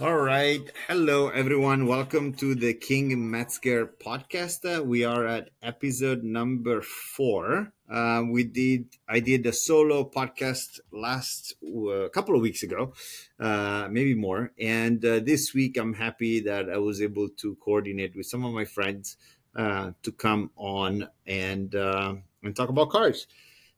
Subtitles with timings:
[0.00, 0.62] All right.
[0.88, 1.86] Hello, everyone.
[1.86, 4.64] Welcome to the King Metzger podcast.
[4.64, 7.74] Uh, we are at episode number four.
[7.86, 12.94] Uh, we did, I did a solo podcast last uh, couple of weeks ago,
[13.38, 14.52] uh, maybe more.
[14.58, 18.54] And uh, this week, I'm happy that I was able to coordinate with some of
[18.54, 19.18] my friends
[19.54, 23.26] to come on and and talk about cars.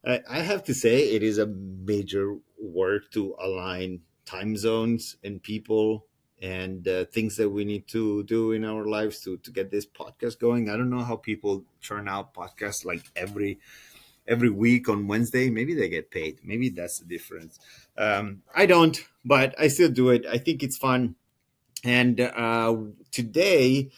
[0.07, 6.07] I have to say, it is a major work to align time zones and people
[6.43, 9.87] and uh, things that we need to do in our lives to to get this
[9.87, 10.69] podcast going.
[10.69, 13.61] I don't know how people turn out podcasts like every
[14.27, 15.51] every week on Wednesday.
[15.51, 16.41] Maybe they get paid.
[16.45, 17.61] Maybe that's the difference.
[17.97, 20.27] Um, I don't, but I still do it.
[20.27, 21.15] I think it's fun.
[21.85, 22.77] And uh,
[23.11, 23.91] today,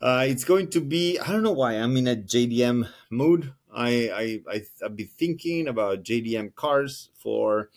[0.00, 1.18] uh, it's going to be.
[1.18, 3.52] I don't know why I'm in a JDM mood.
[3.72, 7.70] I, I, I I've been thinking about JDM cars for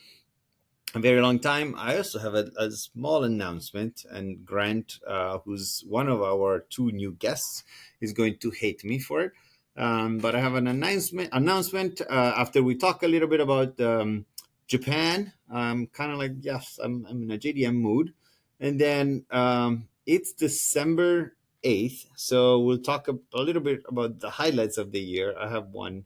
[0.93, 1.75] a very long time.
[1.77, 6.91] I also have a, a small announcement, and Grant, uh, who's one of our two
[6.91, 7.63] new guests,
[7.99, 9.31] is going to hate me for it.
[9.75, 11.29] Um, but I have an announcement.
[11.31, 14.25] Announcement uh, after we talk a little bit about um,
[14.67, 15.33] Japan.
[15.51, 18.13] I'm kind of like yes, I'm, I'm in a JDM mood,
[18.59, 24.29] and then um, it's December eighth, so we'll talk a, a little bit about the
[24.29, 25.35] highlights of the year.
[25.37, 26.05] I have one,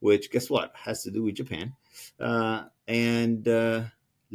[0.00, 1.74] which guess what has to do with Japan,
[2.20, 3.82] uh, and uh,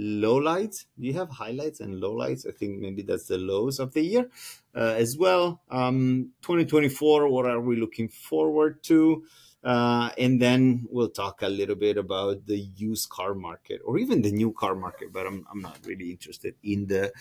[0.02, 0.86] lowlights.
[1.00, 2.48] Do you have highlights and lowlights?
[2.48, 4.30] I think maybe that's the lows of the year
[4.76, 5.62] uh, as well.
[5.70, 9.24] Um, 2024, what are we looking forward to?
[9.64, 14.24] Uh, and then we'll talk a little bit about the used car market or even
[14.24, 17.12] the new car market, but I'm, I'm not really interested in the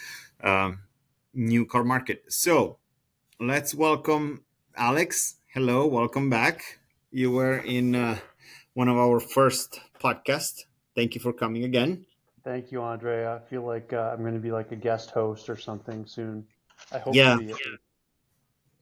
[0.42, 0.80] um,
[1.34, 2.24] new car market.
[2.28, 2.78] So
[3.38, 5.36] let's welcome Alex.
[5.52, 6.80] Hello, welcome back.
[7.10, 8.18] You were in uh,
[8.72, 10.64] one of our first podcasts.
[10.94, 12.06] Thank you for coming again.
[12.42, 13.26] Thank you, Andre.
[13.26, 16.46] I feel like uh, I'm going to be like a guest host or something soon.
[16.90, 17.14] I hope.
[17.14, 17.38] Yeah,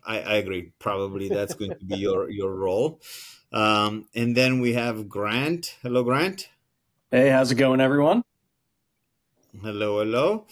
[0.04, 0.72] I, I agree.
[0.78, 3.00] Probably that's going to be your your role.
[3.52, 5.76] Um, and then we have Grant.
[5.82, 6.48] Hello, Grant.
[7.10, 8.22] Hey, how's it going, everyone?
[9.62, 10.46] Hello, hello.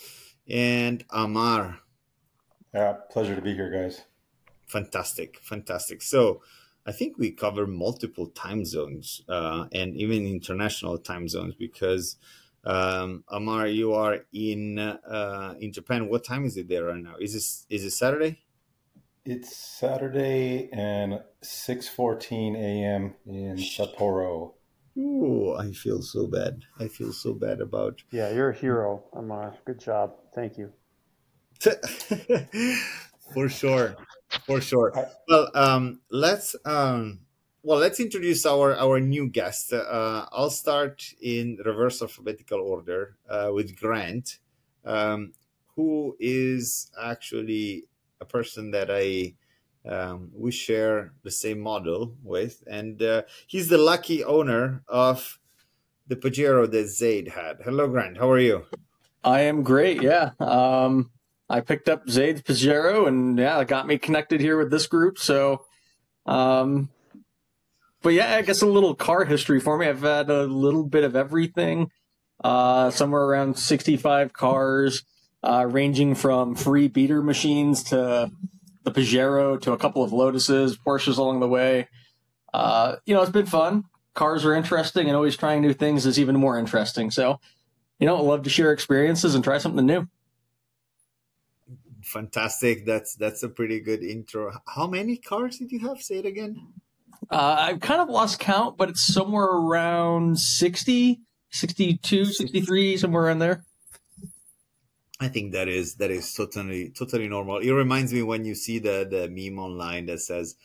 [0.49, 1.79] And Amar.
[2.75, 4.03] Yeah, pleasure to be here, guys.
[4.67, 6.03] Fantastic, fantastic.
[6.03, 6.43] So,
[6.87, 12.17] I think we cover multiple time zones uh, and even international time zones because
[12.67, 16.09] um, Amar, you are in uh, in Japan.
[16.09, 17.15] What time is it there right now?
[17.21, 18.41] Is this is it Saturday?
[19.25, 23.15] It's Saturday and six fourteen a.m.
[23.25, 24.55] in Sapporo.
[24.99, 26.63] Ooh, I feel so bad.
[26.81, 28.03] I feel so bad about.
[28.11, 29.55] Yeah, you're a hero, Amar.
[29.65, 30.15] Good job.
[30.35, 30.73] Thank you.
[33.35, 33.97] for sure,
[34.45, 34.93] for sure.
[35.29, 37.21] Well, um, let's um,
[37.67, 39.73] well, let's introduce our our new guest.
[39.73, 44.39] Uh, I'll start in reverse alphabetical order uh, with Grant,
[44.85, 45.33] um,
[45.75, 47.89] who is actually
[48.21, 49.35] a person that I
[49.85, 55.41] um, we share the same model with, and uh, he's the lucky owner of
[56.07, 57.63] the Pajero that Zaid had.
[57.65, 58.17] Hello, Grant.
[58.17, 58.65] How are you?
[59.25, 60.03] I am great.
[60.03, 60.31] Yeah.
[60.39, 61.11] Um,
[61.51, 65.19] I picked up Zaid's Pajero, and yeah, it got me connected here with this group.
[65.19, 65.65] So,
[66.27, 66.91] um,
[68.07, 69.89] but yeah, I guess a little car history for me.
[69.89, 71.91] I've had a little bit of everything,
[72.45, 75.03] uh, somewhere around 65 cars,
[75.43, 78.31] uh, ranging from free beater machines to
[78.85, 81.89] the Pajero to a couple of Lotuses, Porsches along the way.
[82.55, 83.87] Uh, you know, it's been fun.
[84.15, 87.11] Cars are interesting, and always trying new things is even more interesting.
[87.11, 87.41] So,
[87.99, 90.07] you know, I love to share experiences and try something new.
[92.03, 92.87] Fantastic.
[92.87, 94.53] That's that's a pretty good intro.
[94.69, 96.01] How many cars did you have?
[96.01, 96.69] Say it again.
[97.31, 103.39] Uh, I've kind of lost count, but it's somewhere around 60, 62, 63, somewhere in
[103.39, 103.65] there.
[105.19, 107.59] I think that is that is totally totally normal.
[107.59, 110.57] It reminds me when you see the the meme online that says,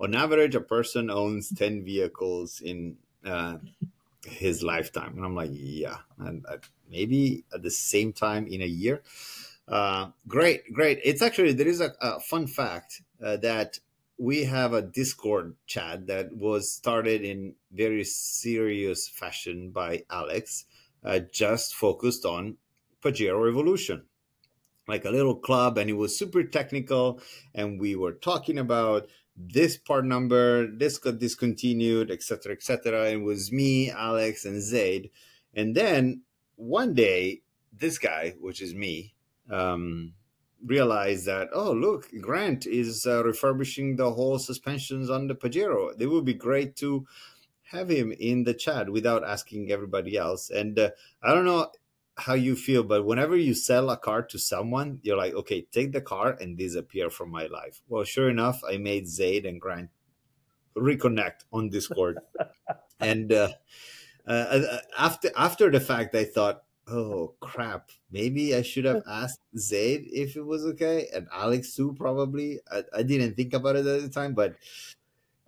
[0.00, 3.58] on average, a person owns ten vehicles in uh,
[4.26, 6.56] his lifetime, and I'm like, yeah, and uh,
[6.90, 9.02] maybe at the same time in a year.
[9.68, 10.98] Uh, great, great.
[11.04, 13.78] It's actually there is a, a fun fact uh, that
[14.20, 20.66] we have a Discord chat that was started in very serious fashion by Alex,
[21.02, 22.58] uh, just focused on
[23.02, 24.04] Pajero Evolution,
[24.86, 27.18] like a little club, and it was super technical.
[27.54, 33.08] And we were talking about this part number, this got discontinued, etc., etc.
[33.08, 35.08] It was me, Alex, and Zaid.
[35.54, 36.24] And then
[36.56, 37.40] one day,
[37.72, 39.14] this guy, which is me,
[39.48, 40.12] um,
[40.64, 45.90] realize that oh look grant is uh, refurbishing the whole suspensions on the pajero.
[45.98, 47.06] It would be great to
[47.62, 50.50] have him in the chat without asking everybody else.
[50.50, 50.90] And uh,
[51.22, 51.68] i don't know
[52.16, 55.92] how you feel, but whenever you sell a car to someone, you're like, okay, take
[55.92, 57.80] the car and disappear from my life.
[57.88, 59.90] Well, sure enough, I made Zaid and Grant
[60.76, 62.18] reconnect on Discord,
[63.00, 63.48] and uh,
[64.26, 69.40] uh, uh, after after the fact, I thought, oh crap, maybe I should have asked
[69.56, 72.60] Zaid if it was okay, and Alex too, probably.
[72.70, 74.54] I, I didn't think about it at the time, but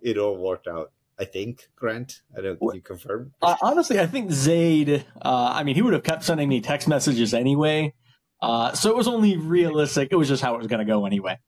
[0.01, 0.91] it all worked out.
[1.19, 2.21] I think Grant.
[2.37, 2.59] I don't.
[2.59, 3.33] Can you confirm?
[3.41, 5.05] Uh, honestly, I think Zaid.
[5.21, 7.93] Uh, I mean, he would have kept sending me text messages anyway,
[8.41, 10.09] uh, so it was only realistic.
[10.11, 11.39] It was just how it was going to go anyway.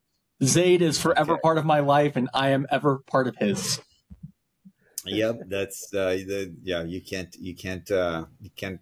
[0.44, 1.42] Zaid is forever okay.
[1.42, 3.80] part of my life, and I am ever part of his.
[5.06, 6.83] Yep, that's uh, the, yeah.
[6.83, 8.80] You can't you can't uh, you can't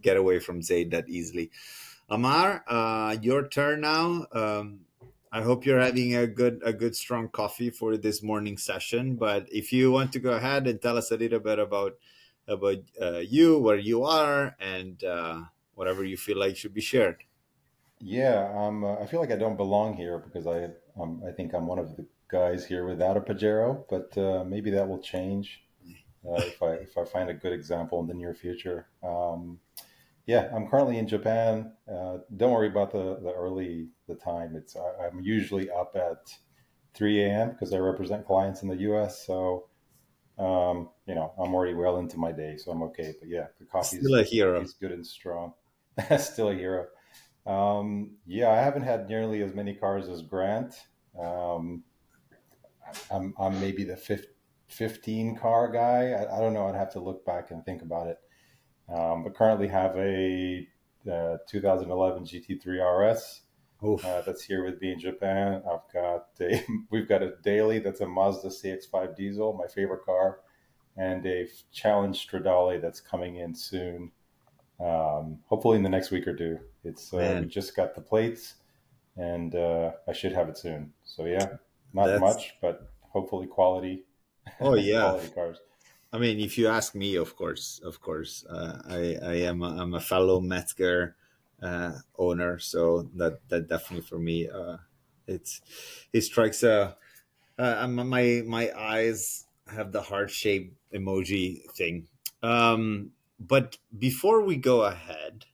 [0.00, 1.50] get away from Zaid that easily.
[2.08, 4.26] Amar, uh, your turn now.
[4.32, 4.80] Um,
[5.32, 9.16] I hope you're having a good a good strong coffee for this morning session.
[9.16, 11.94] But if you want to go ahead and tell us a little bit about
[12.46, 15.40] about uh, you, where you are, and uh,
[15.74, 17.24] whatever you feel like should be shared.
[18.00, 20.68] Yeah, um, uh, I feel like I don't belong here because I
[21.00, 24.70] um, I think I'm one of the guys here without a Pajero, but uh, maybe
[24.70, 25.62] that will change
[26.28, 28.86] uh, if I if I find a good example in the near future.
[29.02, 29.58] Um,
[30.26, 31.72] yeah, I'm currently in Japan.
[31.90, 34.56] Uh, don't worry about the, the early the time.
[34.56, 36.32] It's I, am usually up at
[36.94, 37.50] 3 a.m.
[37.50, 39.26] because I represent clients in the U.S.
[39.26, 39.68] So,
[40.38, 43.14] um, you know, I'm already well into my day, so I'm okay.
[43.20, 44.60] But yeah, the coffee still a hero.
[44.62, 45.52] Is good and strong.
[46.18, 46.86] still a hero.
[47.46, 50.74] Um, yeah, I haven't had nearly as many cars as Grant.
[51.20, 51.84] Um,
[53.10, 54.20] I'm, I'm maybe the
[54.68, 56.12] 15 car guy.
[56.12, 56.66] I, I don't know.
[56.66, 58.18] I'd have to look back and think about it
[58.88, 60.66] um, but currently have a
[61.10, 63.42] uh, 2011 GT3 RS
[63.82, 65.62] uh, that's here with me in Japan.
[65.70, 70.40] I've got a, we've got a daily that's a Mazda CX-5 diesel, my favorite car,
[70.96, 74.10] and a Challenge Stradale that's coming in soon.
[74.80, 76.58] Um, hopefully in the next week or two.
[76.82, 78.54] It's uh, we just got the plates,
[79.16, 80.92] and uh, I should have it soon.
[81.04, 81.46] So yeah,
[81.92, 82.20] not that's...
[82.20, 84.04] much, but hopefully quality.
[84.60, 85.58] Oh yeah, quality cars.
[86.14, 89.70] I mean, if you ask me, of course, of course, uh, I, I am a,
[89.82, 91.14] I'm a fellow Mezger
[91.60, 94.76] uh, owner, so that that definitely for me, uh,
[95.26, 95.60] it's
[96.12, 96.96] it strikes a
[97.58, 102.08] my my eyes have the heart shaped emoji thing.
[102.42, 105.46] Um, but before we go ahead,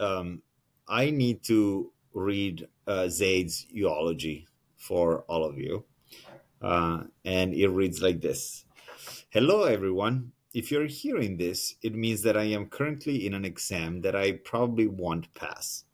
[0.00, 0.42] um,
[0.88, 5.86] I need to read uh, Zaid's eulogy for all of you,
[6.62, 8.65] uh, and it reads like this.
[9.30, 10.32] Hello, everyone.
[10.54, 14.32] If you're hearing this, it means that I am currently in an exam that I
[14.32, 15.84] probably won't pass.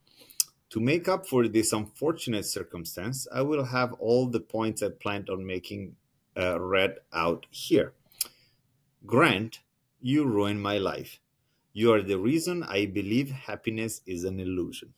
[0.70, 5.28] To make up for this unfortunate circumstance, I will have all the points I planned
[5.28, 5.96] on making
[6.36, 7.92] uh, read out here.
[9.04, 9.60] Grant,
[10.00, 11.20] you ruined my life.
[11.72, 14.94] You are the reason I believe happiness is an illusion.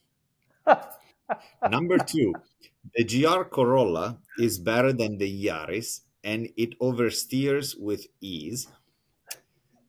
[1.70, 2.34] Number two,
[2.94, 8.66] the GR Corolla is better than the Yaris and it oversteers with ease.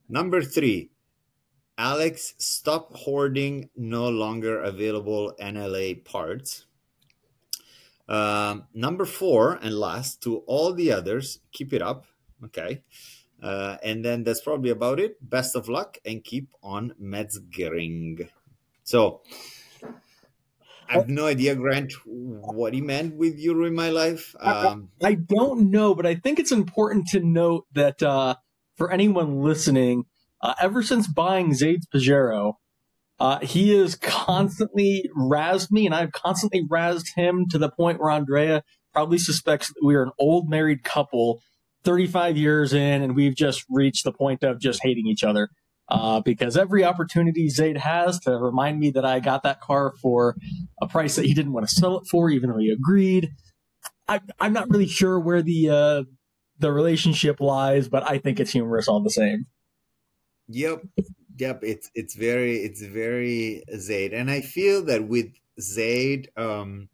[0.08, 0.92] Number three,
[1.78, 6.66] Alex, stop hoarding no longer available NLA parts.
[8.08, 12.06] Um, number four, and last, to all the others, keep it up.
[12.44, 12.84] Okay.
[13.42, 15.18] Uh, and then that's probably about it.
[15.28, 18.30] Best of luck and keep on Metzgering.
[18.84, 19.22] So,
[20.90, 24.36] I have no idea, Grant, what he meant with you in my life.
[24.40, 28.36] Um, I, I, don't know, but I think it's important to note that uh,
[28.76, 30.06] for anyone listening,
[30.42, 32.54] uh, ever since buying Zaid's Pajero,
[33.20, 38.12] uh, he has constantly razzed me, and I've constantly razzed him to the point where
[38.12, 41.42] Andrea probably suspects that we are an old married couple,
[41.84, 45.50] 35 years in, and we've just reached the point of just hating each other
[45.90, 50.36] uh, because every opportunity Zaid has to remind me that I got that car for
[50.82, 53.32] a price that he didn't want to sell it for, even though he agreed.
[54.08, 56.04] I, am not really sure where the uh,
[56.60, 59.46] the relationship lies, but I think it's humorous all the same.
[60.48, 60.84] Yep,
[61.38, 61.60] yep.
[61.64, 66.90] It's it's very it's very Zaid, and I feel that with Zaid, um,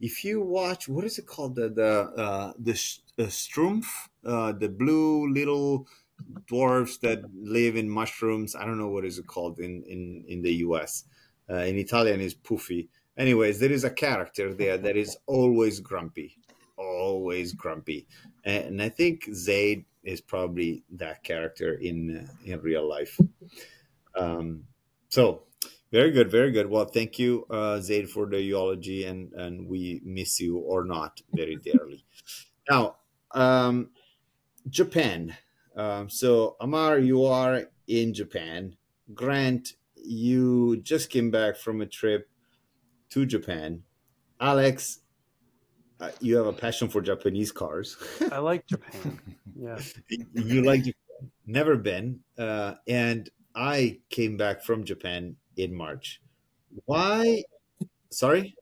[0.00, 2.72] if you watch what is it called the the uh, the
[3.18, 3.86] uh, Strumpf,
[4.24, 5.86] uh, the blue little
[6.46, 8.54] dwarfs that live in mushrooms.
[8.54, 11.04] I don't know what is it called in in in the U.S.
[11.48, 12.88] Uh, in Italian is puffy.
[13.16, 16.36] Anyways, there is a character there that is always grumpy,
[16.76, 18.06] always grumpy,
[18.44, 23.18] and I think Zaid is probably that character in uh, in real life.
[24.14, 24.64] Um,
[25.08, 25.42] so
[25.92, 26.68] very good, very good.
[26.68, 31.20] Well, thank you, uh, Zaid, for the eulogy, and and we miss you or not
[31.34, 32.04] very dearly.
[32.70, 32.96] now,
[33.32, 33.90] um,
[34.68, 35.36] Japan.
[35.80, 38.76] Um, so Amar, you are in Japan.
[39.14, 42.28] Grant, you just came back from a trip
[43.08, 43.84] to Japan.
[44.38, 45.00] Alex,
[45.98, 47.96] uh, you have a passion for Japanese cars.
[48.30, 49.20] I like Japan.
[49.58, 49.78] Yeah.
[50.34, 51.30] you like Japan.
[51.46, 52.20] Never been.
[52.36, 56.20] Uh, and I came back from Japan in March.
[56.84, 57.42] Why?
[58.10, 58.54] Sorry?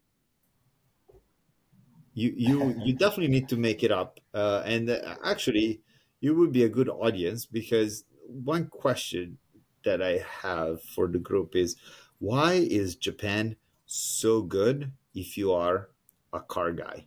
[2.14, 4.20] You, you, you definitely need to make it up.
[4.32, 5.82] Uh, and uh, actually,
[6.20, 9.38] you would be a good audience because one question
[9.84, 11.76] that I have for the group is
[12.18, 13.56] why is Japan
[13.86, 15.90] so good if you are
[16.32, 17.06] a car guy?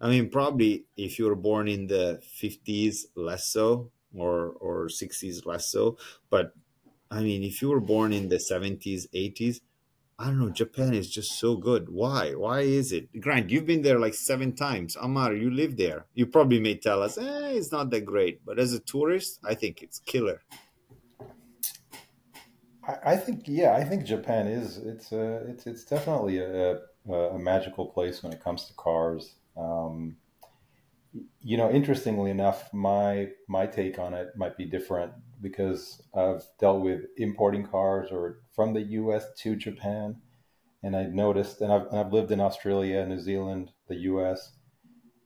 [0.00, 5.46] I mean, probably if you were born in the 50s, less so, or, or 60s,
[5.46, 5.98] less so.
[6.30, 6.52] But
[7.10, 9.60] I mean, if you were born in the 70s, 80s,
[10.16, 11.88] I don't know, Japan is just so good.
[11.88, 12.34] Why?
[12.34, 13.20] Why is it?
[13.20, 14.96] Grant, you've been there like seven times.
[15.00, 16.06] Amar, you live there.
[16.14, 18.44] You probably may tell us, eh, it's not that great.
[18.44, 20.42] But as a tourist, I think it's killer.
[22.86, 24.76] I, think, yeah, I think Japan is.
[24.76, 26.80] It's a, it's it's definitely a,
[27.10, 29.36] a magical place when it comes to cars.
[29.56, 30.16] Um,
[31.40, 35.12] you know, interestingly enough, my my take on it might be different
[35.44, 39.26] because I've dealt with importing cars or from the U.S.
[39.42, 40.16] to Japan,
[40.82, 44.52] and I noticed, and I've, and I've lived in Australia, New Zealand, the U.S.,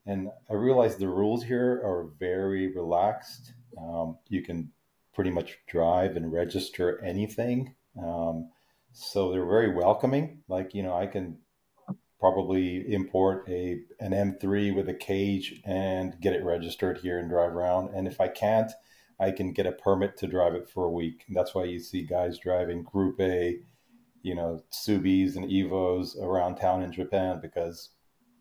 [0.04, 3.52] and I realized the rules here are very relaxed.
[3.80, 4.72] Um, you can
[5.14, 8.50] pretty much drive and register anything, um,
[8.92, 10.42] so they're very welcoming.
[10.48, 11.38] Like you know, I can
[12.18, 17.52] probably import a an M3 with a cage and get it registered here and drive
[17.52, 17.94] around.
[17.94, 18.72] And if I can't,
[19.20, 21.25] I can get a permit to drive it for a week.
[21.26, 23.58] And that's why you see guys driving Group A,
[24.22, 27.90] you know, Subies and Evos around town in Japan because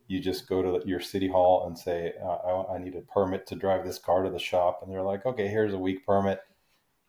[0.08, 3.46] you just go to your city hall and say, uh, I, I need a permit
[3.48, 4.80] to drive this car to the shop.
[4.82, 6.40] And they're like, okay, here's a week permit.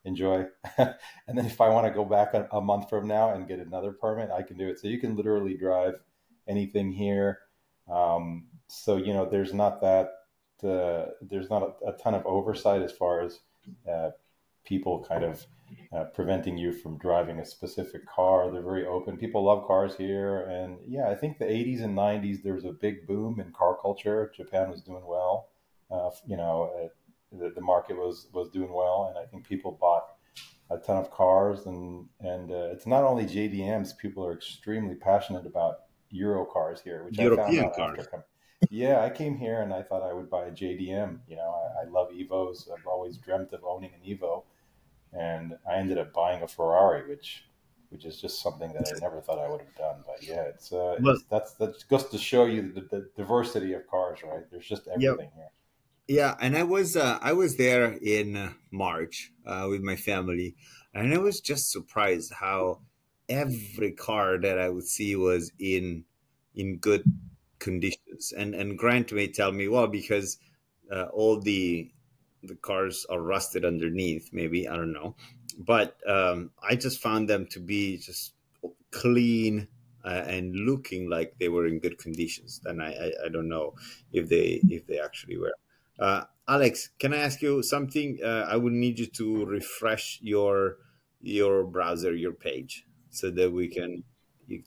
[0.03, 0.45] Enjoy.
[0.77, 3.59] and then if I want to go back a, a month from now and get
[3.59, 4.79] another permit, I can do it.
[4.79, 5.95] So you can literally drive
[6.47, 7.39] anything here.
[7.91, 10.11] Um, so you know, there's not that
[10.63, 13.39] uh, there's not a, a, ton of oversight as far as
[13.91, 14.11] uh,
[14.65, 15.45] people kind of
[15.93, 18.51] uh, preventing you from driving a specific car.
[18.51, 19.17] They're very open.
[19.17, 22.71] People love cars here, and yeah, I think the 80s and 90s there was a
[22.71, 24.31] big boom in car culture.
[24.35, 25.49] Japan was doing well.
[25.91, 26.89] Uh, you know,
[27.31, 30.07] the, the market was was doing well, and I think people bought
[30.71, 35.45] a ton of cars and and uh, it's not only JDMs people are extremely passionate
[35.45, 35.79] about
[36.11, 38.07] Euro cars here, which European I found out cars.
[38.69, 41.19] Yeah, I came here and I thought I would buy a JDM.
[41.27, 42.69] You know, I, I, love Evos.
[42.71, 44.43] I've always dreamt of owning an Evo,
[45.13, 47.45] and I ended up buying a Ferrari, which
[47.89, 50.03] which is just something that I never thought I would have done.
[50.05, 53.87] But yeah, it's, uh, it's that's that goes to show you the, the, diversity of
[53.87, 54.43] cars, right?
[54.51, 55.33] There's just everything yep.
[55.33, 55.51] here.
[56.07, 60.55] Yeah, and I was uh, I was there in uh, March uh, with my family,
[60.93, 62.81] and I was just surprised how
[63.29, 66.03] every car that I would see was in
[66.55, 67.03] in good
[67.59, 68.33] conditions.
[68.35, 70.37] And and Grant may tell me, well, because
[70.91, 71.91] uh, all the
[72.43, 74.29] the cars are rusted underneath.
[74.31, 75.15] Maybe I don't know,
[75.57, 78.33] but um, I just found them to be just
[78.91, 79.67] clean
[80.03, 82.61] uh, and looking like they were in good conditions.
[82.63, 83.75] Then I, I, I don't know
[84.11, 85.53] if they if they actually were.
[85.99, 88.19] Uh, Alex, can I ask you something?
[88.23, 90.77] Uh, I would need you to refresh your
[91.21, 94.03] your browser, your page so that we can.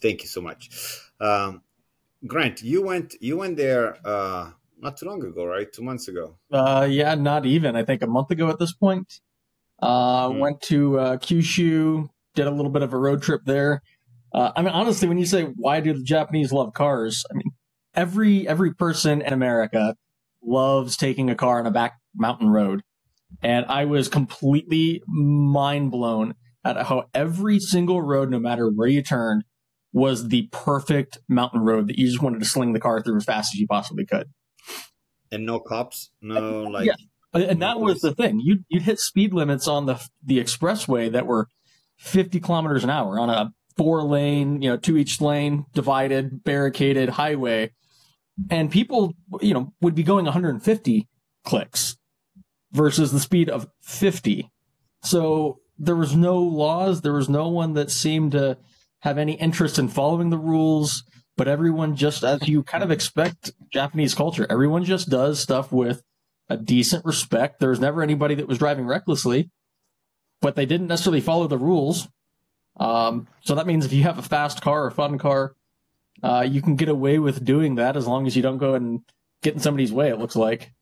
[0.01, 0.71] Thank you so much,
[1.19, 1.63] um,
[2.27, 2.63] Grant.
[2.63, 5.73] You went you went there uh, not too long ago, right?
[5.73, 6.37] Two months ago.
[6.51, 7.77] Uh, yeah, not even.
[7.77, 9.21] I think a month ago at this point.
[9.81, 10.39] Uh, mm.
[10.39, 13.83] Went to uh, Kyushu, did a little bit of a road trip there.
[14.33, 17.51] Uh, I mean, honestly, when you say why do the Japanese love cars, I mean,
[17.95, 19.97] every every person in America
[20.43, 22.83] loves taking a car on a back mountain road,
[23.43, 29.03] and I was completely mind blown at how every single road, no matter where you
[29.03, 29.45] turned,
[29.93, 33.25] was the perfect mountain road that you just wanted to sling the car through as
[33.25, 34.29] fast as you possibly could.
[35.31, 36.87] And no cops, no like.
[36.87, 36.95] Yeah.
[37.35, 38.41] And that was the thing.
[38.43, 41.49] You'd, you'd hit speed limits on the the expressway that were
[41.99, 47.11] 50 kilometers an hour on a four lane, you know, two each lane, divided, barricaded
[47.11, 47.71] highway.
[48.51, 51.09] And people, you know, would be going 150
[51.45, 51.97] clicks
[52.73, 54.51] versus the speed of 50.
[55.03, 57.01] So there was no laws.
[57.01, 58.59] There was no one that seemed to
[59.03, 61.05] have any interest in following the rules.
[61.37, 66.03] But everyone just, as you kind of expect Japanese culture, everyone just does stuff with
[66.49, 67.59] a decent respect.
[67.59, 69.51] There was never anybody that was driving recklessly,
[70.41, 72.09] but they didn't necessarily follow the rules.
[72.77, 75.55] Um, so that means if you have a fast car or fun car,
[76.23, 79.01] uh, you can get away with doing that as long as you don't go and
[79.43, 80.11] get in somebody's way.
[80.11, 80.73] It looks like.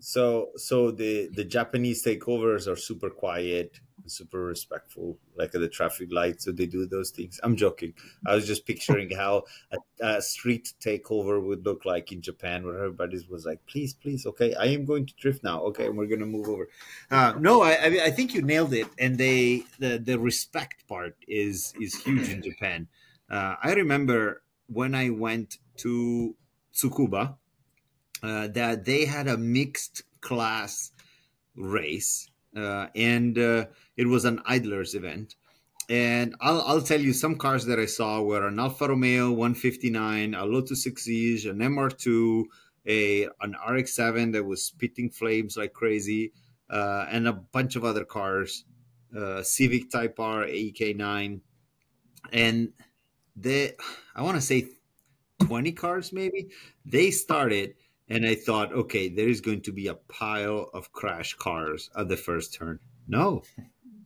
[0.00, 6.12] So, so the the Japanese takeovers are super quiet super respectful, like at the traffic
[6.12, 6.44] lights.
[6.44, 7.40] So they do those things.
[7.42, 7.94] I'm joking.
[8.26, 12.76] I was just picturing how a, a, street takeover would look like in Japan, where
[12.76, 15.60] everybody was like, "Please, please, okay, I am going to drift now.
[15.62, 16.68] Okay, we're going to move over."
[17.10, 18.88] Uh, no, I, I, think you nailed it.
[18.98, 22.88] And they the the respect part is is huge in Japan.
[23.30, 26.34] Uh, I remember when I went to
[26.74, 27.36] Tsukuba,
[28.22, 30.92] uh, that they had a mixed class
[31.54, 35.34] race and uh, it was an idlers event.
[35.88, 40.34] And I'll, I'll tell you some cars that I saw were an Alfa Romeo 159,
[40.34, 42.44] a Lotus Exige, an MR2,
[42.88, 46.32] a an RX-7 that was spitting flames like crazy,
[46.70, 48.64] uh, and a bunch of other cars,
[49.16, 51.40] uh, Civic Type R, AEK9,
[52.32, 52.72] and
[53.36, 53.72] they,
[54.14, 54.68] I want to say
[55.40, 56.48] 20 cars maybe.
[56.84, 57.74] They started
[58.08, 62.08] and I thought, okay, there is going to be a pile of crash cars at
[62.08, 62.78] the first turn.
[63.08, 63.42] No,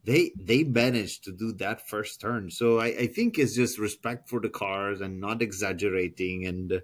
[0.03, 2.49] they they managed to do that first turn.
[2.49, 6.45] So I, I think it's just respect for the cars and not exaggerating.
[6.47, 6.79] And uh,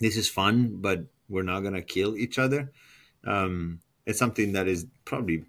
[0.00, 2.72] this is fun, but we're not gonna kill each other.
[3.24, 5.44] Um, it's something that is probably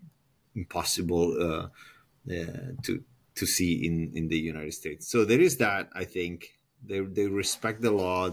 [0.56, 3.04] impossible uh, uh, to
[3.36, 5.10] to see in in the United States.
[5.10, 5.90] So there is that.
[5.94, 8.32] I think they they respect the law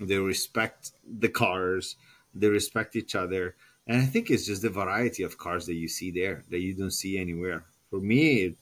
[0.00, 1.96] they respect the cars,
[2.34, 5.88] they respect each other, and I think it's just the variety of cars that you
[5.88, 7.64] see there that you don't see anywhere.
[7.90, 8.54] For me,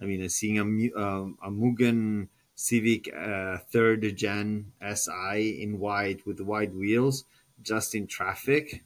[0.00, 6.40] I mean, seeing a um, a Mugen Civic uh, third gen SI in white with
[6.40, 7.24] white wheels,
[7.62, 8.82] just in traffic.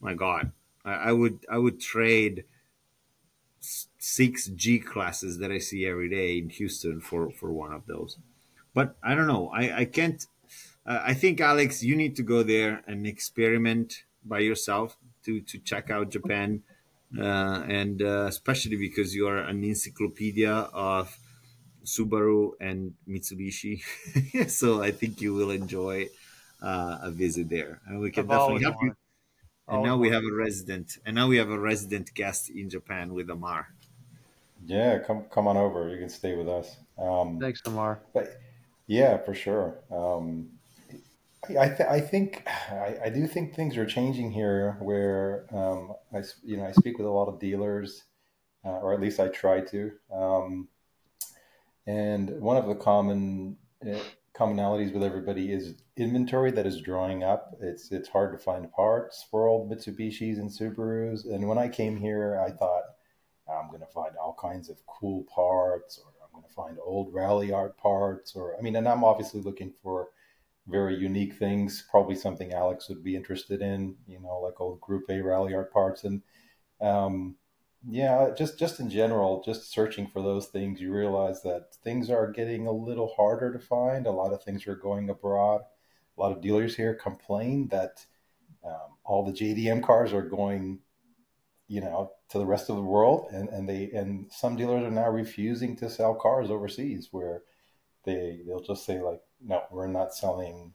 [0.00, 0.52] My God,
[0.84, 2.44] I, I would I would trade
[3.60, 8.18] six G classes that I see every day in Houston for for one of those.
[8.74, 9.48] But I don't know.
[9.48, 10.26] I I can't
[10.86, 15.58] uh, I think Alex, you need to go there and experiment by yourself to to
[15.58, 16.62] check out Japan,
[17.18, 21.16] uh, and uh, especially because you are an encyclopedia of
[21.84, 23.82] Subaru and Mitsubishi,
[24.48, 26.08] so I think you will enjoy
[26.62, 28.94] uh, a visit there, and we can I've definitely help you.
[29.68, 33.14] And now we have a resident, and now we have a resident guest in Japan
[33.14, 33.68] with Amar.
[34.66, 35.88] Yeah, come come on over.
[35.88, 36.76] You can stay with us.
[36.98, 38.00] Um, Thanks, Amar.
[38.12, 38.40] But
[38.88, 39.76] yeah, for sure.
[39.90, 40.48] Um,
[41.48, 46.22] I, th- I think I, I, do think things are changing here where um, I
[46.42, 48.04] you know I speak with a lot of dealers
[48.64, 50.68] uh, or at least I try to um,
[51.86, 53.98] and one of the common uh,
[54.34, 57.54] commonalities with everybody is inventory that is drawing up.
[57.60, 61.96] It's it's hard to find parts for old Mitsubishis and Subarus and when I came
[61.96, 62.84] here I thought
[63.48, 67.12] I'm going to find all kinds of cool parts or I'm going to find old
[67.12, 70.08] Ralliart parts or I mean and I'm obviously looking for
[70.70, 71.84] very unique things.
[71.90, 73.96] Probably something Alex would be interested in.
[74.06, 76.22] You know, like old Group A Ralliart parts, and
[76.80, 77.36] um,
[77.88, 82.30] yeah, just just in general, just searching for those things, you realize that things are
[82.30, 84.06] getting a little harder to find.
[84.06, 85.62] A lot of things are going abroad.
[86.16, 88.04] A lot of dealers here complain that
[88.64, 90.80] um, all the JDM cars are going,
[91.68, 94.90] you know, to the rest of the world, and and they and some dealers are
[94.90, 97.42] now refusing to sell cars overseas, where
[98.04, 100.72] they they'll just say like no, we're not selling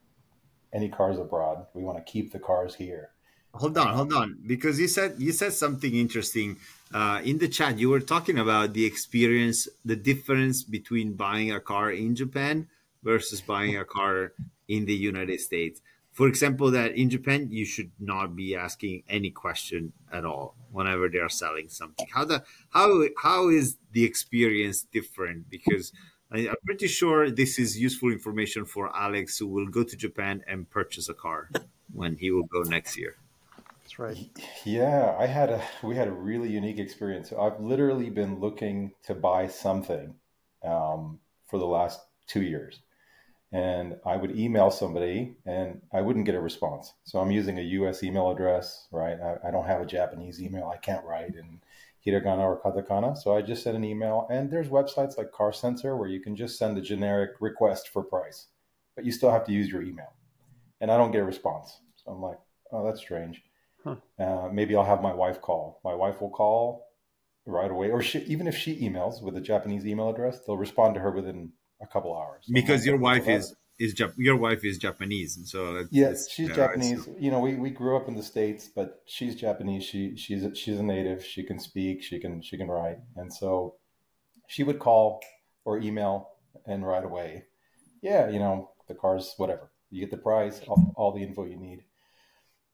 [0.73, 1.65] any cars abroad.
[1.73, 3.11] We want to keep the cars here.
[3.53, 6.57] Hold on, hold on, because you said you said something interesting
[6.93, 7.79] uh, in the chat.
[7.79, 12.67] You were talking about the experience, the difference between buying a car in Japan
[13.01, 14.33] versus buying a car
[14.67, 15.79] in the United States.
[16.11, 21.07] For example, that in Japan you should not be asking any question at all whenever
[21.07, 22.07] they are selling something.
[22.13, 25.49] How the how how is the experience different?
[25.49, 25.93] Because
[26.31, 30.43] I, am pretty sure this is useful information for Alex, who will go to Japan
[30.47, 31.49] and purchase a car
[31.93, 33.15] when he will go next year.
[33.83, 34.17] That's right.
[34.63, 37.31] Yeah, I had a we had a really unique experience.
[37.31, 40.15] I've literally been looking to buy something
[40.63, 42.79] um, for the last two years,
[43.51, 46.93] and I would email somebody and I wouldn't get a response.
[47.03, 48.01] So I'm using a U.S.
[48.01, 49.19] email address, right?
[49.21, 50.67] I, I don't have a Japanese email.
[50.67, 51.59] I can't write and
[52.05, 53.17] hiragana or katakana.
[53.17, 56.35] So I just sent an email, and there's websites like Car Sensor where you can
[56.35, 58.47] just send a generic request for price,
[58.95, 60.13] but you still have to use your email.
[60.81, 61.79] And I don't get a response.
[61.95, 62.39] So I'm like,
[62.71, 63.41] oh, that's strange.
[63.83, 63.95] Huh.
[64.19, 65.79] Uh, maybe I'll have my wife call.
[65.83, 66.87] My wife will call
[67.45, 70.95] right away, or she, even if she emails with a Japanese email address, they'll respond
[70.95, 72.45] to her within a couple hours.
[72.51, 76.55] Because like, your wife is is Jap- your wife is Japanese, so yes, she's yeah,
[76.55, 77.09] Japanese.
[77.19, 79.83] You know, we, we grew up in the states, but she's Japanese.
[79.83, 81.23] She she's a, she's a native.
[81.23, 82.01] She can speak.
[82.03, 83.75] She can she can write, and so
[84.47, 85.21] she would call
[85.65, 86.29] or email
[86.65, 87.45] and right away.
[88.01, 89.71] Yeah, you know the car's whatever.
[89.89, 91.83] You get the price, all, all the info you need.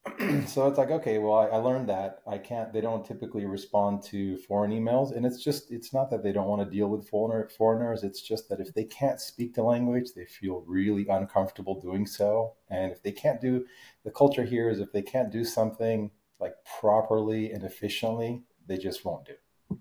[0.48, 2.22] so it's like okay well I, I, learned that.
[2.28, 5.16] I can't they don't typically respond to foreign emails.
[5.16, 8.04] And it's just it's not that they don't want to deal with foreigner, foreigners.
[8.04, 12.56] It's just that if they can't speak the language they feel really uncomfortable doing so.
[12.70, 13.66] And if they can't do
[14.04, 16.10] the culture here is if they can't do something
[16.40, 19.78] like properly and efficiently they just won't do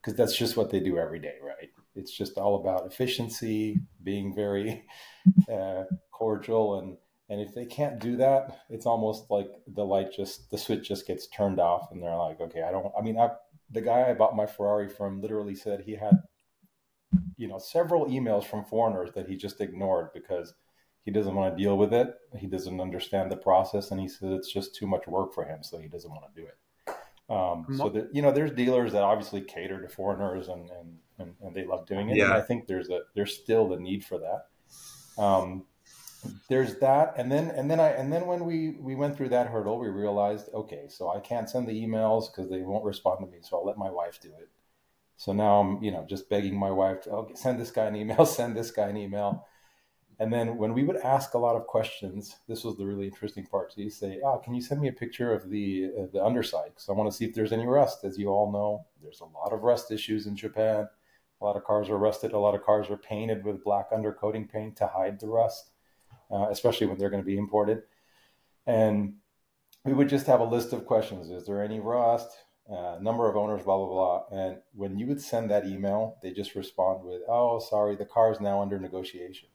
[0.00, 1.70] because that's just what they do every day right?
[1.96, 4.84] It's just all about efficiency being very
[5.52, 6.98] uh, cordial and
[7.28, 11.06] and if they can't do that, it's almost like the light just the switch just
[11.06, 12.92] gets turned off, and they're like, okay, I don't.
[12.98, 13.30] I mean, I,
[13.70, 16.22] the guy I bought my Ferrari from literally said he had,
[17.36, 20.54] you know, several emails from foreigners that he just ignored because
[21.02, 22.14] he doesn't want to deal with it.
[22.36, 25.62] He doesn't understand the process, and he said it's just too much work for him,
[25.62, 26.56] so he doesn't want to do it.
[27.28, 31.34] Um, so that you know, there's dealers that obviously cater to foreigners, and and, and,
[31.42, 32.16] and they love doing it.
[32.16, 32.26] Yeah.
[32.26, 35.20] And I think there's a there's still the need for that.
[35.20, 35.64] Um,
[36.48, 37.14] there's that.
[37.16, 39.88] And then and then i and then when we we went through that hurdle we
[39.88, 43.58] realized okay so i can't send the emails because they won't respond to me so
[43.58, 44.48] i'll let my wife do it.
[45.16, 47.96] So now i'm you know just begging my wife to okay, send this guy an
[47.96, 49.46] email send this guy an email.
[50.18, 53.44] And then when we would ask a lot of questions this was the really interesting
[53.44, 53.72] part.
[53.72, 56.70] So you say oh can you send me a picture of the uh, the underside?
[56.70, 58.04] Because i want to see if there's any rust.
[58.04, 60.88] As you all know there's a lot of rust issues in japan.
[61.38, 62.32] A lot of cars are rusted.
[62.32, 65.72] A lot of cars are painted with black undercoating paint to hide the rust
[66.30, 67.82] uh, especially when they're going to be imported.
[68.66, 69.14] And
[69.84, 71.30] we would just have a list of questions.
[71.30, 72.28] Is there any rust?
[72.68, 74.22] Uh, number of owners, blah, blah, blah.
[74.32, 78.32] And when you would send that email, they just respond with, oh, sorry, the car
[78.32, 79.48] is now under negotiation.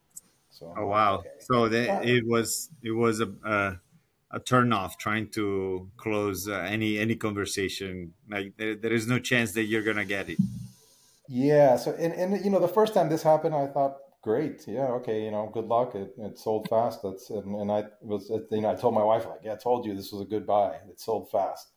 [0.50, 1.16] So, oh, wow.
[1.16, 1.30] Okay.
[1.42, 3.80] So the, it was, it was a, a,
[4.32, 8.14] a turn off trying to close uh, any, any conversation.
[8.30, 10.38] Like there, there is no chance that you're going to get it.
[11.28, 11.76] Yeah.
[11.76, 14.68] So, and, and, you know, the first time this happened, I thought, great.
[14.68, 15.96] Yeah okay you know good luck.
[15.96, 17.02] It, it sold fast.
[17.04, 19.86] That's and, and i was you know i told my wife like yeah i told
[19.86, 20.76] you this was a good buy.
[20.90, 21.70] It sold fast.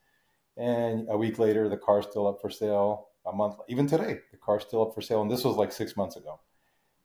[0.57, 3.09] And a week later the car's still up for sale.
[3.27, 5.23] A month even today the car's still up for sale.
[5.23, 6.41] And this was like six months ago.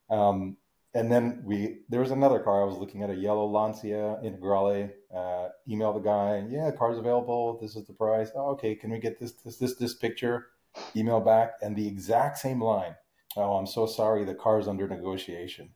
[0.10, 0.58] Um,
[0.94, 4.90] and then we there was another car i was looking at a yellow lancia integrale
[5.16, 7.60] uh, email the guy yeah car's available.
[7.62, 8.32] This is the price.
[8.36, 8.76] Oh, okay.
[8.76, 10.48] Can we get this this this this picture?
[10.96, 11.54] Email back.
[11.62, 12.96] And the exact same line
[13.40, 14.26] Oh, I'm so sorry.
[14.26, 15.70] The car's under negotiation.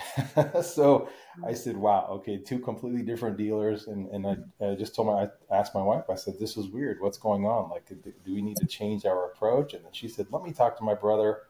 [0.62, 1.08] so
[1.46, 3.86] I said, wow, okay, two completely different dealers.
[3.86, 6.68] And, and I, I, just told my, I asked my wife, I said, this is
[6.68, 7.00] weird.
[7.00, 7.70] What's going on?
[7.70, 9.74] Like, do we need to change our approach?
[9.74, 11.42] And then she said, let me talk to my brother.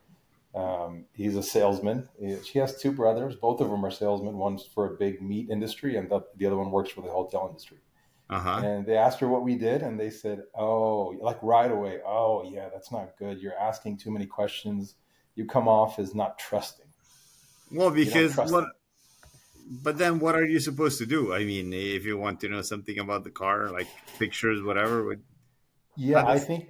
[0.55, 2.09] Um, he's a salesman.
[2.45, 3.37] She has two brothers.
[3.37, 4.37] Both of them are salesmen.
[4.37, 7.47] One's for a big meat industry, and the, the other one works for the hotel
[7.49, 7.79] industry.
[8.29, 8.61] Uh-huh.
[8.63, 12.01] And they asked her what we did, and they said, "Oh, like right away.
[12.07, 13.41] Oh, yeah, that's not good.
[13.41, 14.97] You're asking too many questions
[15.35, 16.87] you come off as not trusting.
[17.71, 18.67] Well, because what?
[19.83, 21.33] But then, what are you supposed to do?
[21.33, 23.87] I mean, if you want to know something about the car, like
[24.19, 25.05] pictures, whatever.
[25.05, 25.23] Would,
[25.97, 26.69] yeah, I think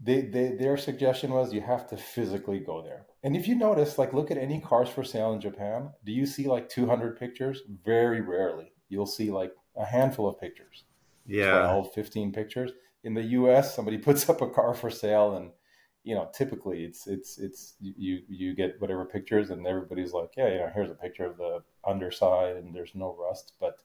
[0.00, 3.06] they, they, their suggestion was you have to physically go there.
[3.22, 5.90] And if you notice, like, look at any cars for sale in Japan.
[6.04, 7.62] Do you see like 200 pictures?
[7.84, 8.72] Very rarely.
[8.88, 10.84] You'll see like a handful of pictures.
[11.26, 11.62] Yeah.
[11.62, 12.72] 12, 15 pictures.
[13.02, 15.50] In the US, somebody puts up a car for sale and
[16.04, 20.48] you know, typically it's it's it's you you get whatever pictures and everybody's like, yeah,
[20.48, 23.54] you know, here's a picture of the underside and there's no rust.
[23.58, 23.78] But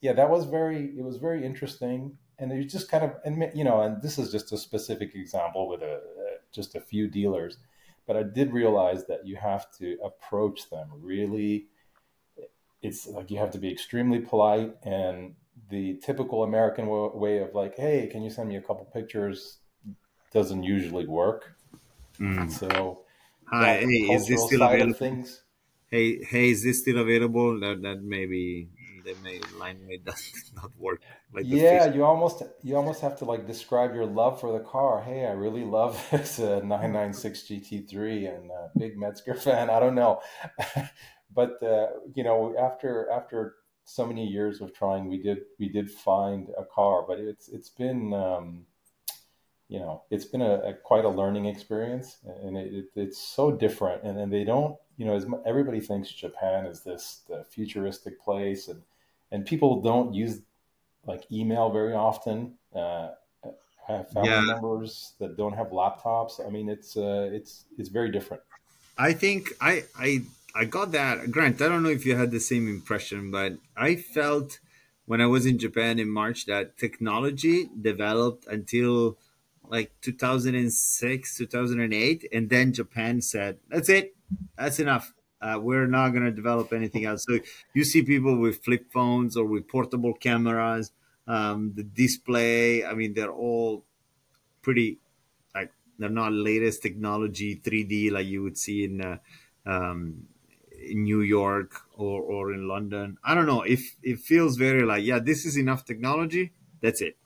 [0.00, 3.62] yeah, that was very it was very interesting, and it just kind of and you
[3.64, 6.00] know, and this is just a specific example with a
[6.52, 7.58] just a few dealers,
[8.06, 11.68] but I did realize that you have to approach them really.
[12.82, 15.34] It's like you have to be extremely polite and
[15.68, 19.58] the typical American way of like, hey, can you send me a couple pictures?
[20.32, 21.56] Doesn't usually work
[22.20, 22.50] Mm.
[22.50, 23.04] So,
[23.46, 24.92] hi, hey, is this still available?
[24.92, 25.42] Things.
[25.90, 27.58] Hey, hey, is this still available?
[27.58, 28.68] That that maybe
[29.04, 30.00] the may line may
[30.54, 31.00] not work.
[31.32, 35.02] Like yeah, you almost you almost have to like describe your love for the car.
[35.02, 39.70] Hey, I really love this uh, 996 GT3 and uh, big Mezger fan.
[39.70, 40.20] I don't know,
[41.34, 45.90] but uh, you know, after after so many years of trying, we did we did
[45.90, 48.66] find a car, but it's it's been um,
[49.70, 53.52] you know, it's been a, a quite a learning experience, and it, it, it's so
[53.52, 54.02] different.
[54.02, 58.66] And then they don't, you know, as everybody thinks Japan is this the futuristic place,
[58.66, 58.82] and
[59.30, 60.40] and people don't use
[61.06, 62.54] like email very often.
[62.74, 63.10] Uh,
[63.86, 64.40] have family yeah.
[64.42, 66.44] members that don't have laptops.
[66.44, 68.42] I mean, it's uh, it's it's very different.
[68.98, 70.22] I think I I
[70.54, 71.30] I got that.
[71.30, 74.58] Grant, I don't know if you had the same impression, but I felt
[75.06, 79.16] when I was in Japan in March that technology developed until
[79.70, 84.14] like 2006 2008 and then japan said that's it
[84.56, 87.38] that's enough uh, we're not going to develop anything else so
[87.74, 90.92] you see people with flip phones or with portable cameras
[91.38, 93.84] Um, the display, I mean, they're all
[94.62, 94.88] pretty
[95.54, 99.18] like they're not latest technology 3D like you would see in uh,
[99.66, 100.28] um,
[100.92, 103.18] in New York or, or in London.
[103.24, 103.62] I don't know.
[103.62, 106.52] If it feels very like, yeah, this is enough technology.
[106.82, 107.16] That's it.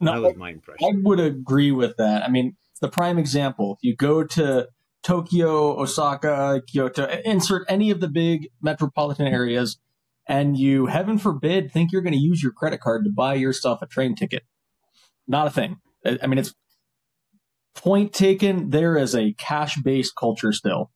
[0.00, 0.86] No, that was my impression.
[0.86, 2.22] I would agree with that.
[2.22, 3.78] I mean, the prime example.
[3.78, 4.68] If You go to
[5.02, 9.78] Tokyo, Osaka, Kyoto, insert any of the big metropolitan areas,
[10.26, 13.80] and you, heaven forbid, think you're going to use your credit card to buy yourself
[13.82, 14.44] a train ticket.
[15.26, 15.78] Not a thing.
[16.04, 16.54] I mean, it's
[17.74, 18.70] point taken.
[18.70, 20.90] There is a cash based culture still.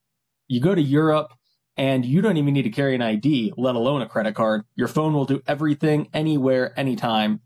[0.49, 1.33] You go to Europe,
[1.77, 4.63] and you don't even need to carry an ID, let alone a credit card.
[4.77, 7.41] Your phone will do everything, anywhere, anytime.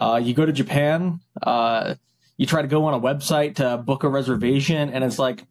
[0.00, 1.94] Uh, you go to Japan, uh,
[2.36, 5.44] you try to go on a website to book a reservation, and it's like,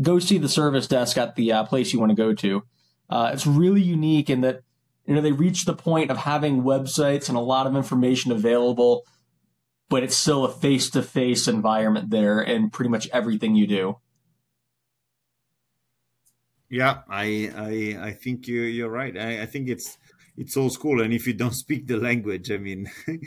[0.00, 2.62] go see the service desk at the uh, place you want to go to.
[3.08, 4.60] Uh, it's really unique in that
[5.06, 9.04] you know they reach the point of having websites and a lot of information available,
[9.88, 13.96] but it's still a face-to-face environment there, and pretty much everything you do.
[16.68, 19.16] Yeah, I I I think you you're right.
[19.16, 19.96] I, I think it's
[20.36, 22.90] it's old school, and if you don't speak the language, I mean,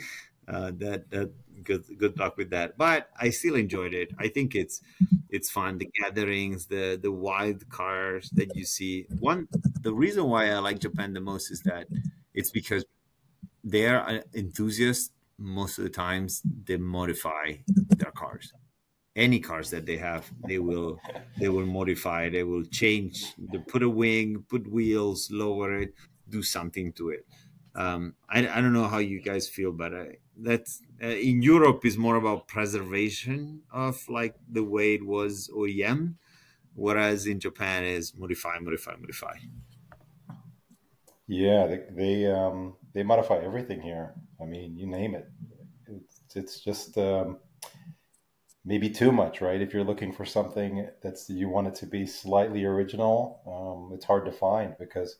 [0.50, 1.30] uh, that that
[1.64, 2.76] good good luck with that.
[2.76, 4.10] But I still enjoyed it.
[4.18, 4.80] I think it's
[5.28, 5.78] it's fun.
[5.78, 9.06] The gatherings, the the wild cars that you see.
[9.18, 9.48] One
[9.80, 11.86] the reason why I like Japan the most is that
[12.34, 12.84] it's because
[13.64, 15.12] they are enthusiasts.
[15.38, 17.54] Most of the times, they modify
[17.96, 18.52] their cars
[19.16, 20.98] any cars that they have they will
[21.38, 25.94] they will modify they will change they put a wing put wheels lower it
[26.28, 27.26] do something to it
[27.74, 31.84] um, I, I don't know how you guys feel but I, that's uh, in europe
[31.84, 36.14] is more about preservation of like the way it was oem
[36.74, 39.36] whereas in japan is modify modify modify.
[41.26, 44.14] Yeah they they, um, they modify everything here.
[44.40, 45.30] I mean you name it.
[45.86, 47.38] It's, it's just um,
[48.64, 49.60] maybe too much, right?
[49.60, 54.04] If you're looking for something that's you want it to be slightly original, um, it's
[54.04, 55.16] hard to find because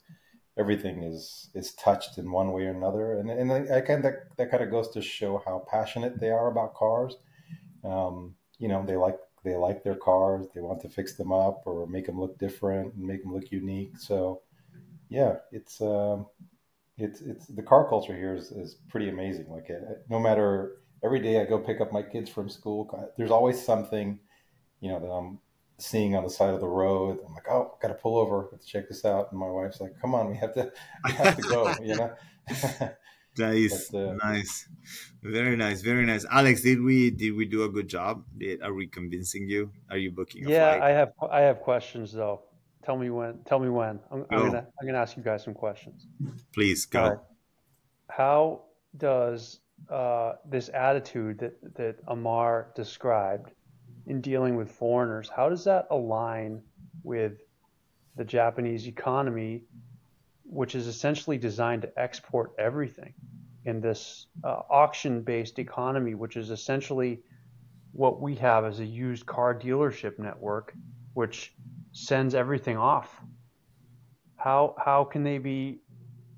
[0.61, 4.37] everything is is touched in one way or another, and and I kind of that,
[4.37, 7.17] that kind of goes to show how passionate they are about cars.
[7.83, 11.63] Um, you know, they like they like their cars, they want to fix them up
[11.65, 13.99] or make them look different and make them look unique.
[13.99, 14.43] So,
[15.09, 15.81] yeah, it's.
[15.81, 16.27] Um,
[17.03, 19.47] it's, it's the car culture here is, is pretty amazing.
[19.49, 23.11] Like uh, no matter every day I go pick up my kids from school.
[23.17, 24.19] There's always something,
[24.81, 25.39] you know, that I'm
[25.81, 27.19] seeing on the side of the road.
[27.27, 28.49] I'm like, oh, i got to pull over.
[28.53, 29.31] Let's check this out.
[29.31, 30.73] And my wife's like, come on, we have to,
[31.05, 31.75] we have to go.
[31.83, 32.11] you know.
[33.39, 34.69] nice, but, uh, nice,
[35.23, 36.25] very nice, very nice.
[36.31, 38.25] Alex, did we did we do a good job?
[38.37, 39.71] Did, are we convincing you?
[39.91, 40.49] Are you booking?
[40.49, 40.83] yeah, flight?
[40.83, 42.43] I have I have questions though.
[42.85, 43.41] Tell me when.
[43.45, 44.01] Tell me when.
[44.11, 46.07] I'm, I'm gonna I'm gonna ask you guys some questions.
[46.53, 47.03] Please go.
[47.03, 47.19] Right.
[48.09, 48.63] How
[48.97, 53.53] does uh, this attitude that, that Amar described
[54.07, 56.63] in dealing with foreigners, how does that align
[57.03, 57.43] with
[58.17, 59.63] the Japanese economy,
[60.45, 63.15] which is essentially designed to export everything
[63.65, 67.23] in this uh, auction based economy, which is essentially
[67.93, 70.75] what we have as a used car dealership network,
[71.15, 71.55] which
[71.93, 73.21] sends everything off?
[74.37, 75.81] How, how can they be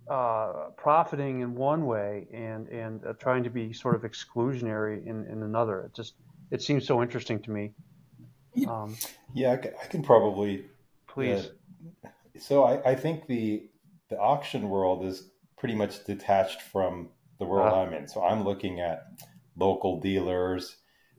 [0.08, 5.24] uh, profiting in one way and and uh, trying to be sort of exclusionary in,
[5.26, 5.82] in another.
[5.82, 6.14] It just
[6.52, 7.72] it seems so interesting to me.
[8.68, 8.94] Um,
[9.34, 10.66] yeah, I can probably
[11.08, 11.48] please.
[12.04, 13.68] Uh, so I, I think the
[14.10, 18.06] the auction world is pretty much detached from the world uh, I'm in.
[18.06, 19.06] So I'm looking at
[19.56, 20.76] local dealers,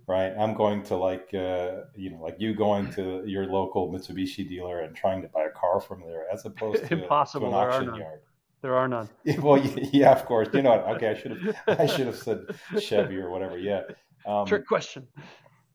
[0.07, 0.31] right?
[0.37, 4.81] I'm going to like uh, you know like you going to your local Mitsubishi dealer
[4.81, 7.49] and trying to buy a car from there as opposed to, Impossible.
[7.51, 8.19] to an auction yard.
[8.61, 9.09] There are none.
[9.39, 9.57] well,
[9.91, 10.47] yeah, of course.
[10.53, 10.95] You know, what?
[10.95, 12.45] okay, I should have, I should have said
[12.79, 13.57] Chevy or whatever.
[13.57, 13.81] Yeah.
[14.25, 15.07] Um, Trick question.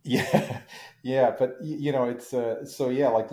[0.05, 0.61] Yeah,
[1.03, 3.29] yeah, but you know, it's uh, so yeah, like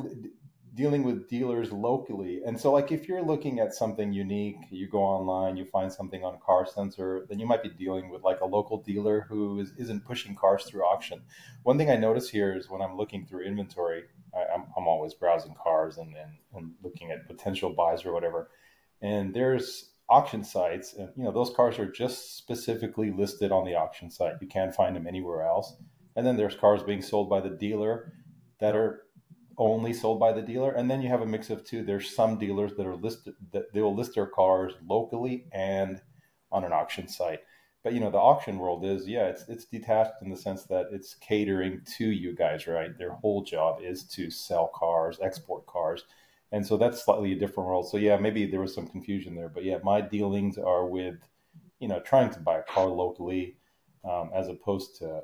[0.73, 4.97] dealing with dealers locally, and so like if you're looking at something unique, you go
[4.97, 8.45] online, you find something on Car Sensor, then you might be dealing with like a
[8.45, 11.21] local dealer who is, isn't pushing cars through auction.
[11.63, 14.03] One thing I notice here is when I'm looking through inventory,
[14.35, 18.11] I, am I'm, I'm always browsing cars and, and and looking at potential buys or
[18.11, 18.49] whatever
[19.01, 23.75] and there's auction sites and you know those cars are just specifically listed on the
[23.75, 24.35] auction site.
[24.41, 25.75] You can't find them anywhere else.
[26.15, 28.13] And then there's cars being sold by the dealer
[28.59, 29.01] that are
[29.57, 30.71] only sold by the dealer.
[30.71, 31.83] And then you have a mix of two.
[31.83, 36.01] There's some dealers that are listed that they will list their cars locally and
[36.51, 37.39] on an auction site.
[37.83, 40.87] But you know the auction world is yeah it's it's detached in the sense that
[40.91, 42.97] it's catering to you guys right?
[42.97, 46.05] Their whole job is to sell cars export cars
[46.55, 47.89] and so that's slightly a different world.
[47.89, 51.15] So yeah, maybe there was some confusion there, but yeah, my dealings are with
[51.79, 53.57] you know trying to buy a car locally
[54.09, 55.19] um, as opposed to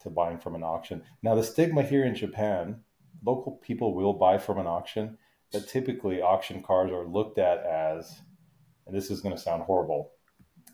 [0.00, 1.02] to buying from an auction.
[1.22, 2.80] Now the stigma here in Japan,
[3.24, 5.16] local people will buy from an auction,
[5.52, 8.22] but typically auction cars are looked at as,
[8.84, 10.10] and this is going to sound horrible,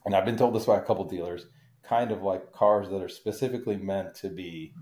[0.06, 1.44] and I've been told this by a couple dealers,
[1.82, 4.72] kind of like cars that are specifically meant to be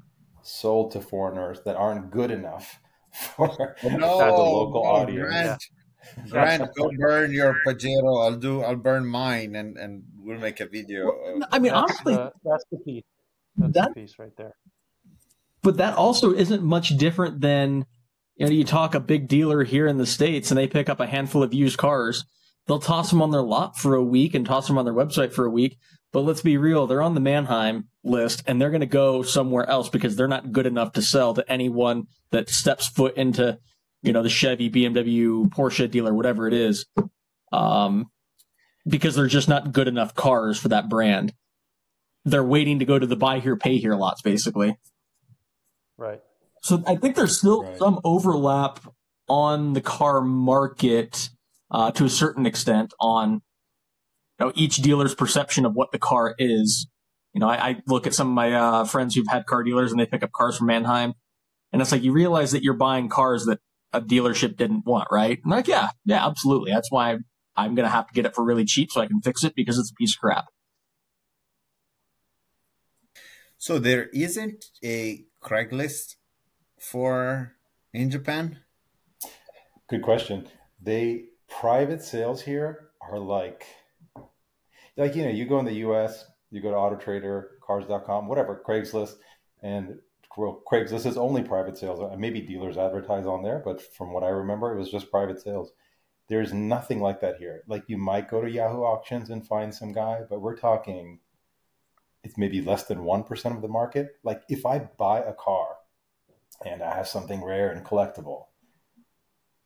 [0.42, 2.78] sold to foreigners that aren't good enough
[3.36, 5.28] for, no, the local no, audience.
[5.28, 5.62] Grant,
[6.30, 8.24] Grant, go burn your Pajero.
[8.24, 8.62] I'll do.
[8.62, 11.08] I'll burn mine, and and we'll make a video.
[11.10, 13.04] of- I mean, That's honestly, the, that's the piece.
[13.56, 14.54] That's That- the piece right there.
[15.62, 17.84] but that also isn't much different than
[18.36, 21.00] you know you talk a big dealer here in the states and they pick up
[21.00, 22.24] a handful of used cars
[22.66, 25.32] they'll toss them on their lot for a week and toss them on their website
[25.32, 25.76] for a week
[26.12, 29.68] but let's be real they're on the manheim list and they're going to go somewhere
[29.68, 33.58] else because they're not good enough to sell to anyone that steps foot into
[34.02, 36.86] you know the chevy bmw porsche dealer whatever it is
[37.52, 38.06] um,
[38.86, 41.32] because they're just not good enough cars for that brand
[42.24, 44.76] they're waiting to go to the buy here pay here lots basically
[45.96, 46.20] Right.
[46.62, 47.78] so I think there's still Right.
[47.78, 48.80] some overlap
[49.28, 51.28] on the car market
[51.70, 53.42] uh, to a certain extent on
[54.38, 56.88] you know, each dealer's perception of what the car is.
[57.34, 59.90] You know, I, I look at some of my uh, friends who've had car dealers
[59.90, 61.14] and they pick up cars from Manheim,
[61.72, 63.60] and it's like you realize that you're buying cars that
[63.92, 65.38] a dealership didn't want, right?
[65.44, 66.72] I'm like, yeah, yeah, absolutely.
[66.72, 67.18] That's why
[67.56, 69.54] I'm going to have to get it for really cheap so I can fix it
[69.54, 70.46] because it's a piece of crap.
[73.56, 76.16] So there isn't a Craigslist
[76.78, 77.56] for
[77.92, 78.60] in Japan.
[79.88, 80.48] Good question.
[80.80, 83.66] They private sales here are like
[84.98, 88.62] like you know, you go in the US, you go to Auto Trader, cars.com, whatever,
[88.66, 89.14] Craigslist,
[89.62, 89.98] and
[90.36, 92.00] well, Craigslist is only private sales.
[92.00, 95.40] Uh, Maybe dealers advertise on there, but from what I remember, it was just private
[95.40, 95.72] sales.
[96.28, 97.62] There's nothing like that here.
[97.66, 101.20] Like you might go to Yahoo auctions and find some guy, but we're talking
[102.24, 104.16] it's maybe less than 1% of the market.
[104.22, 105.76] Like if I buy a car
[106.64, 108.46] and I have something rare and collectible,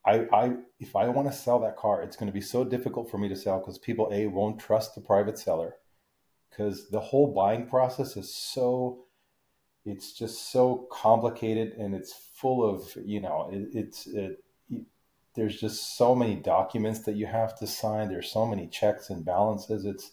[0.05, 3.11] I, I if I want to sell that car, it's going to be so difficult
[3.11, 5.77] for me to sell because people a won't trust the private seller
[6.51, 9.05] because the whole buying process is so
[9.85, 14.83] it's just so complicated and it's full of you know it, it's it, it,
[15.35, 18.09] there's just so many documents that you have to sign.
[18.09, 19.85] There's so many checks and balances.
[19.85, 20.13] It's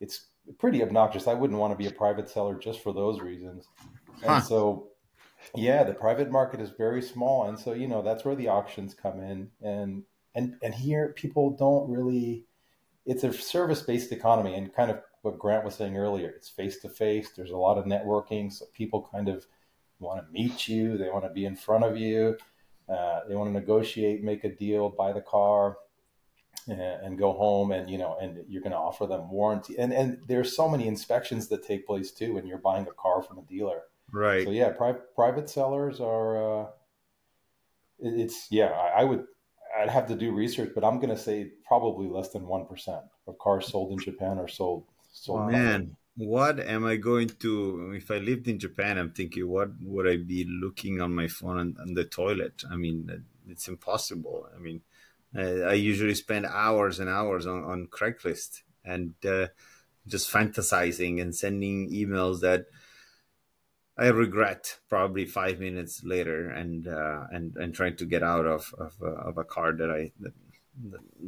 [0.00, 0.26] it's
[0.58, 1.26] pretty obnoxious.
[1.26, 3.68] I wouldn't want to be a private seller just for those reasons.
[4.22, 4.34] Huh.
[4.34, 4.88] and so
[5.54, 8.94] yeah the private market is very small and so you know that's where the auctions
[8.94, 10.02] come in and
[10.34, 12.44] and and here people don't really
[13.06, 16.78] it's a service based economy and kind of what grant was saying earlier it's face
[16.78, 19.46] to face there's a lot of networking so people kind of
[19.98, 22.36] want to meet you they want to be in front of you
[22.88, 25.78] uh, they want to negotiate make a deal buy the car
[26.68, 29.92] and, and go home and you know and you're going to offer them warranty and
[29.92, 33.38] and there's so many inspections that take place too when you're buying a car from
[33.38, 34.44] a dealer Right.
[34.44, 36.62] so yeah, pri- private sellers are.
[36.62, 36.66] Uh,
[38.00, 38.70] it's yeah.
[38.70, 39.24] I, I would.
[39.76, 43.02] I'd have to do research, but I'm going to say probably less than one percent
[43.26, 44.84] of cars sold in Japan are sold.
[45.12, 47.92] sold Man, what am I going to?
[47.96, 51.58] If I lived in Japan, I'm thinking, what would I be looking on my phone
[51.58, 52.62] on, on the toilet?
[52.70, 54.48] I mean, it's impossible.
[54.54, 54.82] I mean,
[55.34, 59.48] I, I usually spend hours and hours on, on Craigslist and uh,
[60.06, 62.66] just fantasizing and sending emails that
[63.96, 68.74] I regret probably five minutes later, and uh, and and trying to get out of
[68.78, 70.32] of, uh, of a car that I that,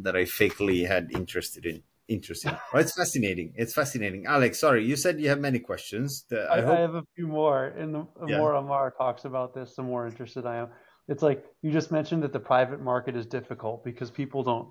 [0.02, 1.82] that I fakely had interested in.
[2.08, 2.56] Interesting.
[2.72, 3.52] Well, it's fascinating.
[3.56, 4.26] It's fascinating.
[4.26, 6.24] Alex, sorry, you said you have many questions.
[6.28, 8.38] The- I, I I, have a few more, and the, the Yeah.
[8.38, 10.68] more Amar talks about this, the more interested I am.
[11.08, 14.68] It's like you just mentioned that the private market is difficult because people don't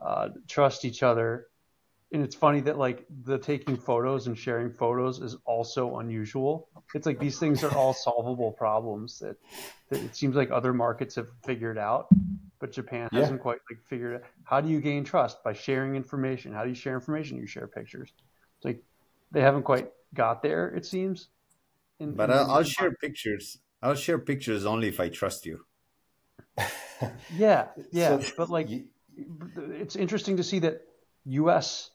[0.00, 1.48] uh, trust each other,
[2.12, 6.68] and it's funny that like the taking photos and sharing photos is also unusual.
[6.94, 9.36] It's like these things are all solvable problems that,
[9.90, 12.08] that it seems like other markets have figured out,
[12.60, 13.20] but Japan Yeah.
[13.20, 14.22] hasn't quite like figured out.
[14.44, 16.52] How do you gain trust by sharing information?
[16.52, 17.36] How do you share information?
[17.36, 18.10] You share pictures.
[18.56, 18.82] It's like
[19.30, 20.68] they haven't quite got there.
[20.68, 21.28] It seems.
[22.00, 23.58] In- but in- I'll, I'll share pictures.
[23.82, 25.64] I'll share pictures only if I trust you.
[27.36, 28.86] Yeah, yeah, So but like you-
[29.56, 30.80] it's interesting to see that
[31.26, 31.90] U.S.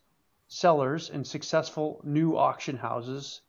[0.54, 3.42] sellers and successful new auction houses,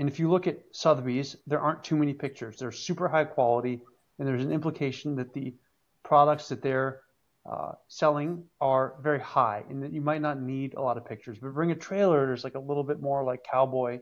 [0.00, 2.58] and if you look at Sotheby's, there aren't too many pictures.
[2.58, 3.80] They're super high quality,
[4.18, 5.54] and there's an implication that the
[6.02, 7.02] products that they're
[7.48, 11.38] uh, selling are very high, and that you might not need a lot of pictures.
[11.40, 14.00] But bring a trailer, there's like a little bit more like cowboy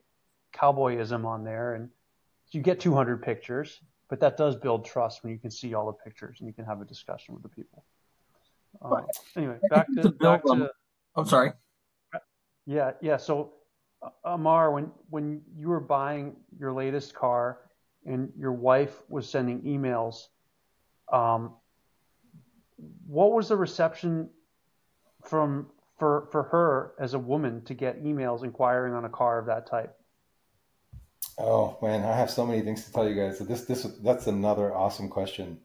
[0.54, 1.90] cowboyism on there, and
[2.52, 5.92] you get 200 pictures, but that does build trust when you can see all the
[5.92, 7.84] pictures and you can have a discussion with the people.
[8.80, 9.04] Um,
[9.36, 10.70] anyway, back To back to
[11.16, 11.52] I'm sorry.
[12.66, 13.16] Yeah, yeah.
[13.16, 13.52] So,
[14.02, 17.60] uh, Amar, when when you were buying your latest car,
[18.04, 20.26] and your wife was sending emails,
[21.12, 21.54] um,
[23.06, 24.28] what was the reception
[25.24, 25.66] from
[25.98, 29.66] for for her as a woman to get emails inquiring on a car of that
[29.66, 29.96] type?
[31.38, 33.38] Oh man, I have so many things to tell you guys.
[33.38, 35.60] So this this that's another awesome question.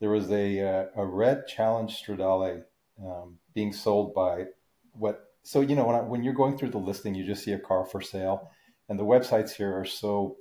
[0.00, 2.64] There was a uh, a red Challenge Stradale
[3.04, 4.46] um, being sold by
[4.92, 5.29] what?
[5.42, 7.58] So you know when I, when you're going through the listing, you just see a
[7.58, 8.50] car for sale,
[8.88, 10.36] and the websites here are so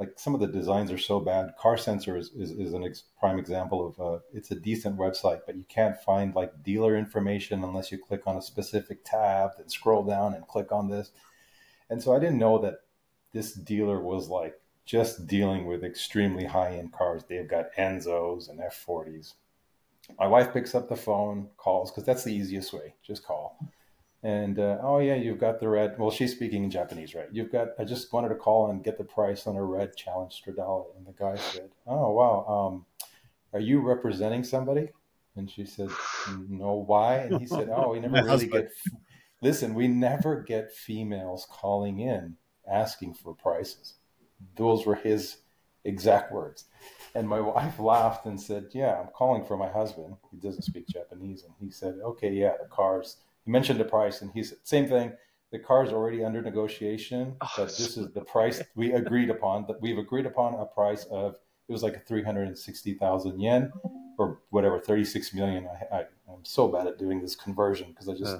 [0.00, 1.50] like some of the designs are so bad.
[1.58, 5.40] Car Sensor is, is, is an ex- prime example of uh, it's a decent website,
[5.44, 9.68] but you can't find like dealer information unless you click on a specific tab, then
[9.68, 11.12] scroll down and click on this.
[11.90, 12.76] And so I didn't know that
[13.32, 14.54] this dealer was like
[14.86, 17.22] just dealing with extremely high end cars.
[17.28, 19.34] They've got Enzos and F40s.
[20.18, 22.94] My wife picks up the phone, calls because that's the easiest way.
[23.06, 23.58] Just call
[24.22, 25.98] and uh, oh yeah, you've got the red.
[25.98, 27.28] Well, she's speaking in Japanese, right?
[27.32, 27.68] You've got.
[27.78, 31.06] I just wanted to call and get the price on a red Challenge Stradale, and
[31.06, 32.86] the guy said, "Oh wow, um,
[33.54, 34.90] are you representing somebody?"
[35.36, 35.88] And she said,
[36.48, 38.52] "No, why?" And he said, "Oh, we never really husband.
[38.52, 38.92] get.
[39.40, 42.36] Listen, we never get females calling in
[42.70, 43.94] asking for prices.
[44.56, 45.38] Those were his
[45.84, 46.66] exact words."
[47.14, 50.16] And my wife laughed and said, "Yeah, I'm calling for my husband.
[50.30, 54.22] He doesn't speak Japanese." And he said, "Okay, yeah, the car's." He mentioned the price
[54.22, 55.12] and he said same thing.
[55.52, 59.66] The car is already under negotiation oh, but this is the price we agreed upon
[59.66, 61.36] that we've agreed upon a price of
[61.68, 63.72] it was like 360,000 yen
[64.18, 65.68] or whatever 36 million.
[65.92, 68.36] I, I am so bad at doing this conversion because I just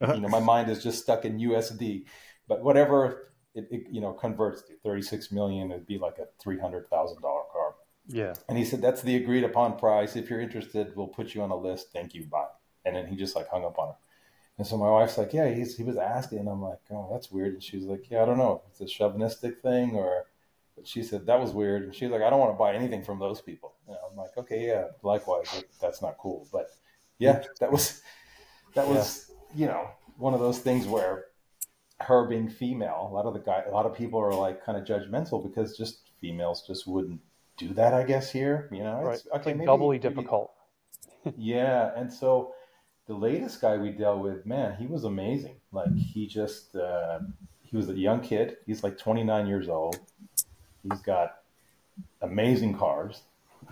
[0.00, 2.04] uh, you know my mind is just stuck in USD
[2.48, 6.88] but whatever it, it you know converts to 36 million it'd be like a $300,000
[6.90, 7.74] car.
[8.06, 8.34] Yeah.
[8.48, 10.16] And he said that's the agreed upon price.
[10.16, 11.92] If you're interested we'll put you on a list.
[11.92, 12.24] Thank you.
[12.24, 12.46] Bye.
[12.84, 13.94] And then he just like hung up on her
[14.60, 16.40] and so my wife's like, yeah, he's, he was asking.
[16.40, 17.54] And I'm like, oh, that's weird.
[17.54, 18.60] And she's like, yeah, I don't know.
[18.68, 20.26] It's a chauvinistic thing or,
[20.76, 21.84] but she said that was weird.
[21.84, 23.76] And she's like, I don't want to buy anything from those people.
[23.88, 25.64] And I'm like, okay, yeah, likewise.
[25.80, 26.46] That's not cool.
[26.52, 26.68] But
[27.16, 28.02] yeah, that was,
[28.74, 29.60] that was, yeah.
[29.60, 29.88] you know,
[30.18, 31.24] one of those things where
[32.00, 34.76] her being female, a lot of the guy, a lot of people are like kind
[34.76, 37.22] of judgmental because just females just wouldn't
[37.56, 39.22] do that, I guess here, you know, right.
[39.36, 40.52] okay, maybe, doubly maybe, difficult.
[41.38, 41.92] yeah.
[41.96, 42.52] And so,
[43.10, 45.56] the latest guy we dealt with, man, he was amazing.
[45.72, 47.18] Like he just uh,
[47.60, 48.58] he was a young kid.
[48.66, 49.98] He's like 29 years old.
[50.84, 51.38] He's got
[52.22, 53.22] amazing cars.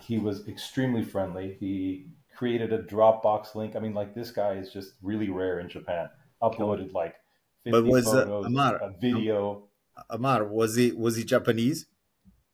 [0.01, 1.57] He was extremely friendly.
[1.61, 3.77] He created a Dropbox link.
[3.77, 6.09] I mean, like this guy is just really rare in Japan.
[6.43, 7.15] Uploaded like
[7.63, 9.69] 50 but was uh, photos, uh, Amar, a video.
[10.11, 11.87] Amar, was he was he Japanese?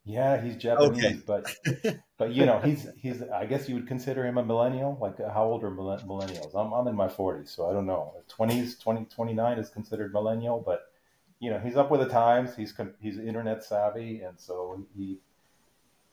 [0.03, 1.19] Yeah, he's Japanese, okay.
[1.25, 3.21] but but you know, he's he's.
[3.21, 4.97] I guess you would consider him a millennial.
[5.01, 6.55] Like, uh, how old are millennials?
[6.55, 8.13] I'm I'm in my 40s, so I don't know.
[8.29, 10.91] 20s, 20, 29 is considered millennial, but
[11.39, 12.55] you know, he's up with the times.
[12.55, 15.19] He's he's internet savvy, and so he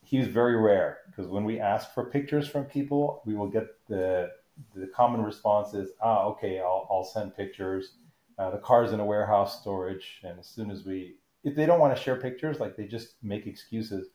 [0.03, 4.31] he's very rare because when we ask for pictures from people, we will get the
[4.75, 7.93] the common response is, ah, okay, I'll I'll send pictures.
[8.37, 11.79] Uh, the car's in a warehouse storage, and as soon as we if they don't
[11.79, 14.09] want to share pictures, like they just make excuses.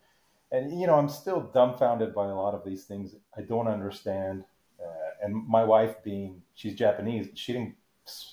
[0.50, 3.14] And you know, I'm still dumbfounded by a lot of these things.
[3.36, 4.44] I don't understand.
[4.80, 7.74] Uh, and my wife, being she's Japanese, she didn't,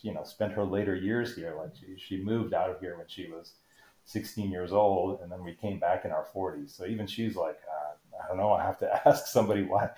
[0.01, 1.55] you know, spend her later years here.
[1.57, 3.53] Like she, she moved out of here when she was
[4.05, 6.75] 16 years old, and then we came back in our 40s.
[6.75, 8.53] So even she's like, uh, I don't know.
[8.53, 9.89] I have to ask somebody why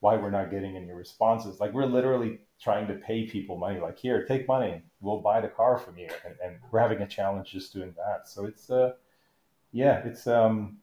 [0.00, 1.60] why we're not getting any responses.
[1.60, 3.78] Like we're literally trying to pay people money.
[3.78, 7.06] Like here, take money, we'll buy the car from you, and, and we're having a
[7.06, 8.28] challenge just doing that.
[8.28, 8.94] So it's uh,
[9.70, 10.78] yeah, it's um,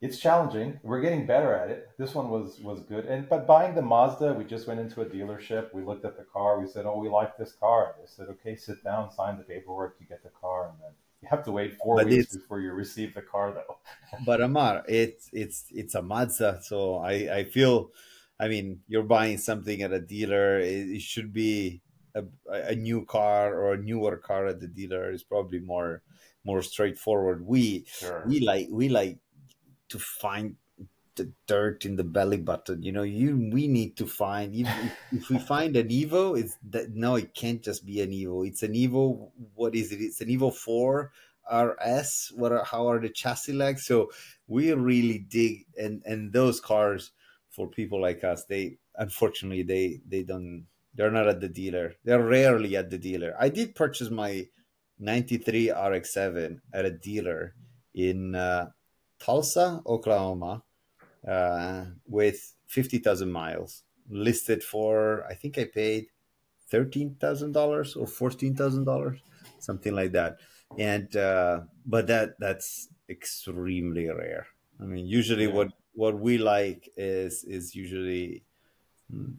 [0.00, 0.78] it's challenging.
[0.82, 1.88] We're getting better at it.
[1.98, 3.06] This one was was good.
[3.06, 5.74] And but buying the Mazda, we just went into a dealership.
[5.74, 6.60] We looked at the car.
[6.60, 9.96] We said, "Oh, we like this car." They said, "Okay, sit down, sign the paperwork,
[10.00, 12.72] you get the car." And then you have to wait four but weeks before you
[12.72, 13.78] receive the car, though.
[14.26, 17.90] but Amar, it's it's it's a Mazda, so I I feel,
[18.38, 20.60] I mean, you're buying something at a dealer.
[20.60, 21.82] It, it should be
[22.14, 26.02] a, a new car or a newer car at the dealer is probably more
[26.44, 27.44] more straightforward.
[27.44, 28.24] We sure.
[28.26, 29.18] we like we like
[29.88, 30.56] to find
[31.16, 32.82] the dirt in the belly button.
[32.82, 34.68] You know, you we need to find if,
[35.12, 38.46] if we find an Evo, it's that no, it can't just be an Evo.
[38.46, 39.30] It's an Evo.
[39.54, 40.00] What is it?
[40.00, 41.12] It's an Evo four
[41.52, 42.32] RS.
[42.34, 43.78] What are how are the chassis like?
[43.78, 44.10] So
[44.46, 47.12] we really dig and and those cars
[47.58, 51.94] for people like us, they unfortunately they they don't they're not at the dealer.
[52.04, 53.34] They're rarely at the dealer.
[53.38, 54.46] I did purchase my
[55.00, 57.54] 93 RX7 at a dealer
[57.94, 58.70] in uh,
[59.18, 60.62] Tulsa, Oklahoma
[61.26, 66.06] uh, with 50,000 miles listed for, I think I paid
[66.70, 69.20] thirteen thousand dollars or fourteen thousand dollars,
[69.58, 70.38] something like that.
[70.78, 74.46] And uh, but that that's extremely rare.
[74.80, 75.52] I mean, usually yeah.
[75.52, 78.44] what what we like is is usually
[79.12, 79.36] mm,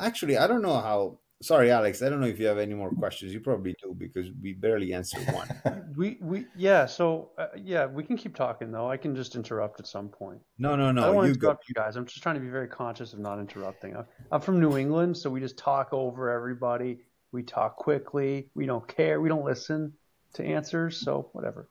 [0.00, 2.90] actually I don't know how sorry alex i don't know if you have any more
[2.90, 3.32] questions.
[3.32, 5.48] You probably do because we barely answered one.
[5.96, 8.88] We we yeah so uh, yeah we can keep talking though.
[8.88, 10.40] I can just interrupt at some point.
[10.58, 11.68] No no no i don't want to interrupt go.
[11.68, 11.96] you guys.
[11.96, 13.96] I'm just trying to be very conscious of not interrupting.
[14.30, 16.98] I'm from new england so we just talk over everybody.
[17.32, 18.50] We talk quickly.
[18.54, 19.20] We don't care.
[19.20, 19.92] We don't listen
[20.34, 21.68] to answers so whatever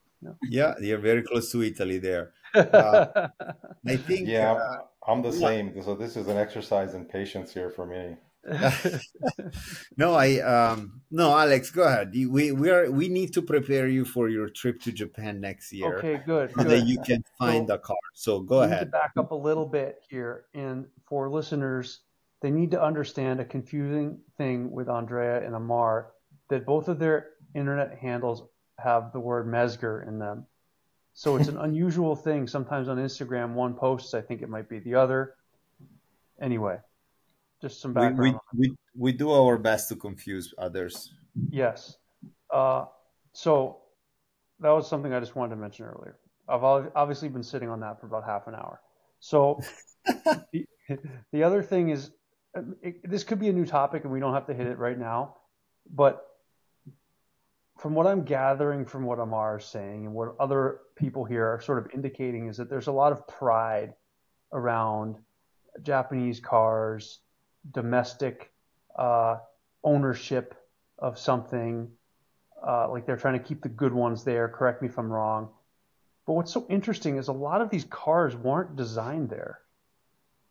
[0.50, 2.34] yeah you're very close to italy there.
[2.56, 3.28] Uh,
[3.88, 5.82] i think yeah uh, i'm the same.
[5.84, 8.18] So this is an exercise in patience here for me
[9.98, 12.12] no, I um no, Alex, go ahead.
[12.14, 15.98] We we are we need to prepare you for your trip to Japan next year.
[15.98, 16.52] Okay, good.
[16.52, 16.68] So good.
[16.70, 17.98] that you can find so, a car.
[18.14, 18.92] So go ahead.
[18.92, 22.00] back up a little bit here, and for listeners,
[22.42, 26.12] they need to understand a confusing thing with Andrea and Amar
[26.50, 28.44] that both of their internet handles
[28.78, 30.46] have the word Mezger in them.
[31.14, 32.48] So it's an unusual thing.
[32.48, 35.36] Sometimes on Instagram, one posts, I think it might be the other.
[36.42, 36.78] Anyway,
[37.62, 38.40] just some background.
[38.54, 41.14] We, we, we, do our best to confuse others.
[41.50, 41.98] Yes.
[42.52, 42.86] Uh,
[43.34, 43.80] so
[44.60, 46.18] that was something I just wanted to mention earlier.
[46.48, 48.82] I've obviously been sitting on that for about half an hour.
[49.20, 49.62] So
[50.06, 50.66] the,
[51.32, 52.12] the other thing is,
[52.82, 54.98] it, this could be a new topic and we don't have to hit it right
[54.98, 55.36] now,
[55.94, 56.26] but
[57.78, 61.62] from what I'm gathering from what Amar is saying and what other people here are
[61.62, 63.94] sort of indicating is that there's a lot of pride
[64.52, 65.16] around
[65.84, 67.20] Japanese cars
[67.72, 68.52] domestic
[68.96, 69.38] uh,
[69.84, 70.56] ownership
[70.98, 71.90] of something.
[72.66, 74.50] Uh, like they're trying to keep the good ones there.
[74.50, 75.50] Correct me if I'm wrong.
[76.26, 79.62] But what's so interesting is a lot of these cars weren't designed there.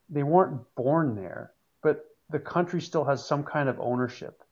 [0.09, 1.53] They weren't born there,
[1.83, 4.43] but the country still has some kind of ownership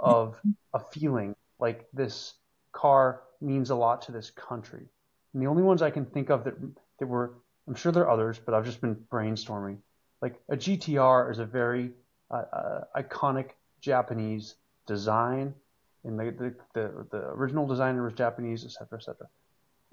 [0.00, 0.40] of
[0.72, 2.34] a feeling like this
[2.72, 4.88] car means a lot to this country.
[5.32, 6.54] And the only ones I can think of that
[6.98, 7.34] that were,
[7.68, 9.78] I'm sure there are others, but I've just been brainstorming.
[10.24, 11.90] Like a GTR is a very
[12.30, 13.50] uh, uh, iconic
[13.82, 14.54] Japanese
[14.86, 15.52] design,
[16.02, 19.28] and the, the, the, the, original designer was Japanese, etc., etc.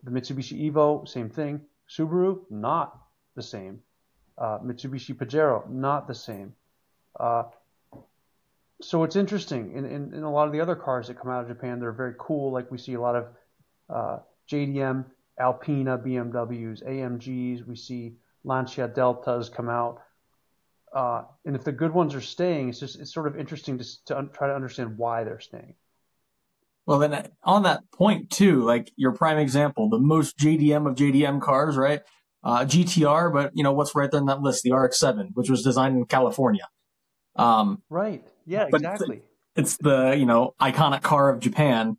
[0.04, 1.60] The Mitsubishi Evo, same thing.
[1.90, 2.98] Subaru, not
[3.36, 3.82] the same.
[4.38, 6.54] Uh, Mitsubishi Pajero, not the same.
[7.20, 7.44] Uh,
[8.82, 9.74] so it's interesting.
[9.74, 11.92] In, in, in, a lot of the other cars that come out of Japan, they're
[11.92, 12.54] very cool.
[12.54, 13.26] Like we see a lot of
[13.90, 14.20] uh,
[14.50, 15.04] JDM,
[15.38, 17.68] Alpina BMWs, AMGs.
[17.68, 18.16] We see
[18.46, 20.02] Lancia Deltas come out.
[20.94, 24.06] Uh, and if the good ones are staying, it's just it's sort of interesting to,
[24.06, 25.76] to un- try to understand why they're staying.
[26.86, 31.42] Well, then on that point too, like your prime example, the most JDM of JDM
[31.42, 32.02] cars, right?
[32.44, 35.64] Uh, GTR, but you know what's right there on that list, the RX-7, which was
[35.64, 36.68] designed in California.
[37.36, 38.26] Um, right.
[38.46, 38.68] Yeah.
[38.68, 39.22] Exactly.
[39.56, 41.98] It's the you know iconic car of Japan.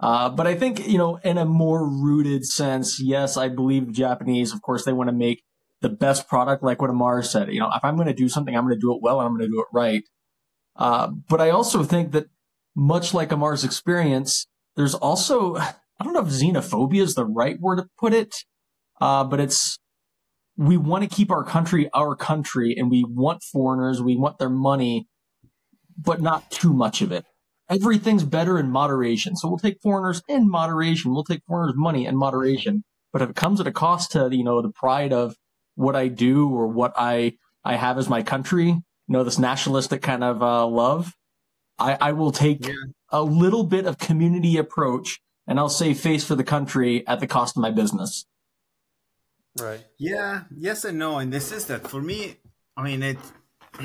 [0.00, 4.52] Uh, but I think you know in a more rooted sense, yes, I believe Japanese.
[4.52, 5.42] Of course, they want to make
[5.80, 7.52] the best product, like what Amar said.
[7.52, 9.26] You know, if I'm going to do something, I'm going to do it well and
[9.26, 10.02] I'm going to do it right.
[10.76, 12.26] Uh, but I also think that
[12.74, 15.74] much like Amar's experience, there's also, I
[16.04, 18.34] don't know if xenophobia is the right word to put it,
[19.00, 19.78] uh, but it's,
[20.56, 24.50] we want to keep our country our country and we want foreigners, we want their
[24.50, 25.06] money,
[25.96, 27.24] but not too much of it.
[27.70, 29.36] Everything's better in moderation.
[29.36, 31.12] So we'll take foreigners in moderation.
[31.12, 32.82] We'll take foreigners' money in moderation.
[33.12, 35.36] But if it comes at a cost to, you know, the pride of
[35.78, 40.02] what I do or what I I have as my country, you know, this nationalistic
[40.02, 41.14] kind of uh, love,
[41.78, 42.74] I, I will take yeah.
[43.10, 47.26] a little bit of community approach and I'll save face for the country at the
[47.26, 48.26] cost of my business.
[49.58, 49.84] Right.
[49.98, 50.42] Yeah.
[50.54, 51.18] Yes and no.
[51.18, 52.36] And this is that for me.
[52.76, 53.18] I mean, it.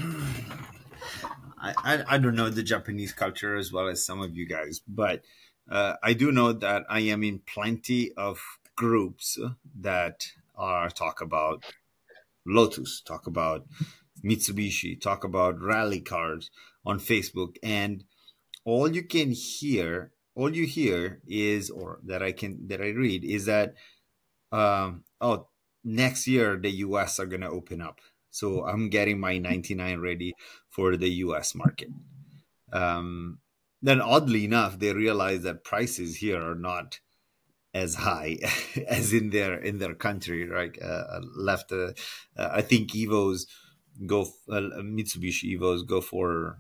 [1.60, 4.82] I, I, I don't know the Japanese culture as well as some of you guys,
[4.88, 5.24] but
[5.70, 8.42] uh, I do know that I am in plenty of
[8.76, 9.40] groups
[9.80, 11.64] that are talk about
[12.46, 13.66] Lotus, talk about
[14.24, 16.50] Mitsubishi, talk about rally cars
[16.86, 18.04] on Facebook, and
[18.66, 23.24] all you can hear, all you hear is, or that I can that I read
[23.24, 23.76] is that,
[24.52, 25.48] um, oh,
[25.84, 27.20] next year the U.S.
[27.20, 30.34] are gonna open up, so I'm getting my 99 ready
[30.70, 31.56] for the U.S.
[31.56, 31.90] market.
[32.72, 33.40] Um,
[33.82, 37.00] then oddly enough, they realize that prices here are not
[37.74, 38.38] as high
[38.88, 41.92] as in their in their country right uh, left uh,
[42.38, 43.46] uh, i think evos
[44.06, 46.58] go uh, mitsubishi evos go for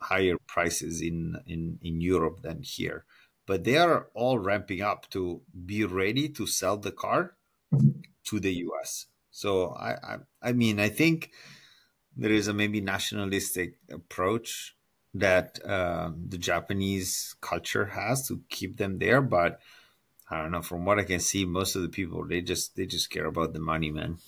[0.00, 3.04] higher prices in in in europe than here
[3.46, 7.34] but they are all ramping up to be ready to sell the car
[8.24, 8.52] to the
[8.82, 11.30] us so i i, I mean i think
[12.16, 14.76] there is a maybe nationalistic approach
[15.14, 19.20] that uh, the Japanese culture has to keep them there.
[19.20, 19.60] But
[20.30, 20.62] I don't know.
[20.62, 23.52] From what I can see, most of the people they just they just care about
[23.52, 24.18] the money, man.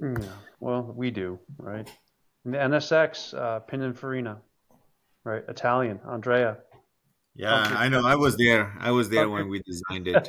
[0.00, 0.18] Yeah.
[0.60, 1.88] Well, we do, right?
[2.44, 4.38] And the NSX, uh, Pininfarina,
[5.24, 5.42] right?
[5.48, 6.58] Italian, Andrea.
[7.34, 7.54] Yeah.
[7.54, 8.04] I know.
[8.06, 8.76] I was there.
[8.80, 10.28] I was there when we designed it.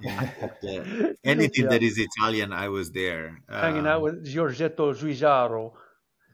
[0.00, 0.30] Yeah.
[0.62, 1.12] Yeah.
[1.24, 1.70] Anything Yeah.
[1.70, 3.42] that is Italian, I was there.
[3.48, 5.72] Hanging out Um, with Giorgetto Giugiaro.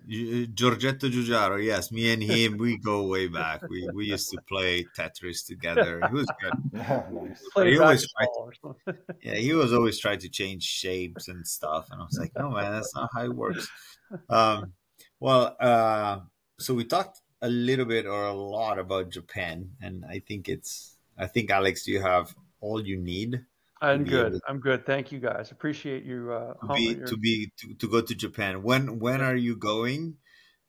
[0.09, 3.69] Y- Giorgetto Giugiaro, yes, me and him, we go way back.
[3.69, 6.01] We we used to play Tetris together.
[6.09, 6.55] He was good.
[6.73, 7.43] nice.
[7.53, 8.77] Played he always racquetball or.
[9.21, 12.51] Yeah, he was always trying to change shapes and stuff, and I was like, no,
[12.51, 13.69] man, that's not how it works.
[14.29, 14.73] Um,
[15.19, 16.21] well, uh,
[16.61, 20.97] so we talked a little bit or a lot about Japan, and I think it's,
[21.19, 23.45] I think Alex, you have all you need
[23.81, 24.27] I'm good.
[24.35, 24.87] able- I'm good.
[24.87, 25.51] Thank you guys.
[25.53, 26.33] Appreciate you.
[26.33, 28.63] Uh, to be your- to be to, to go to Japan.
[28.63, 30.17] When when are you going?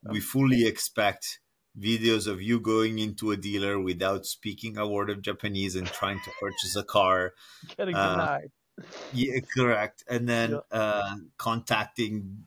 [0.09, 1.39] We fully expect
[1.77, 6.19] videos of you going into a dealer without speaking a word of Japanese and trying
[6.23, 7.33] to purchase a car.
[7.77, 8.51] getting uh, denied.
[9.13, 10.03] Yeah, correct.
[10.09, 10.59] And then Yeah.
[10.71, 12.45] uh, contacting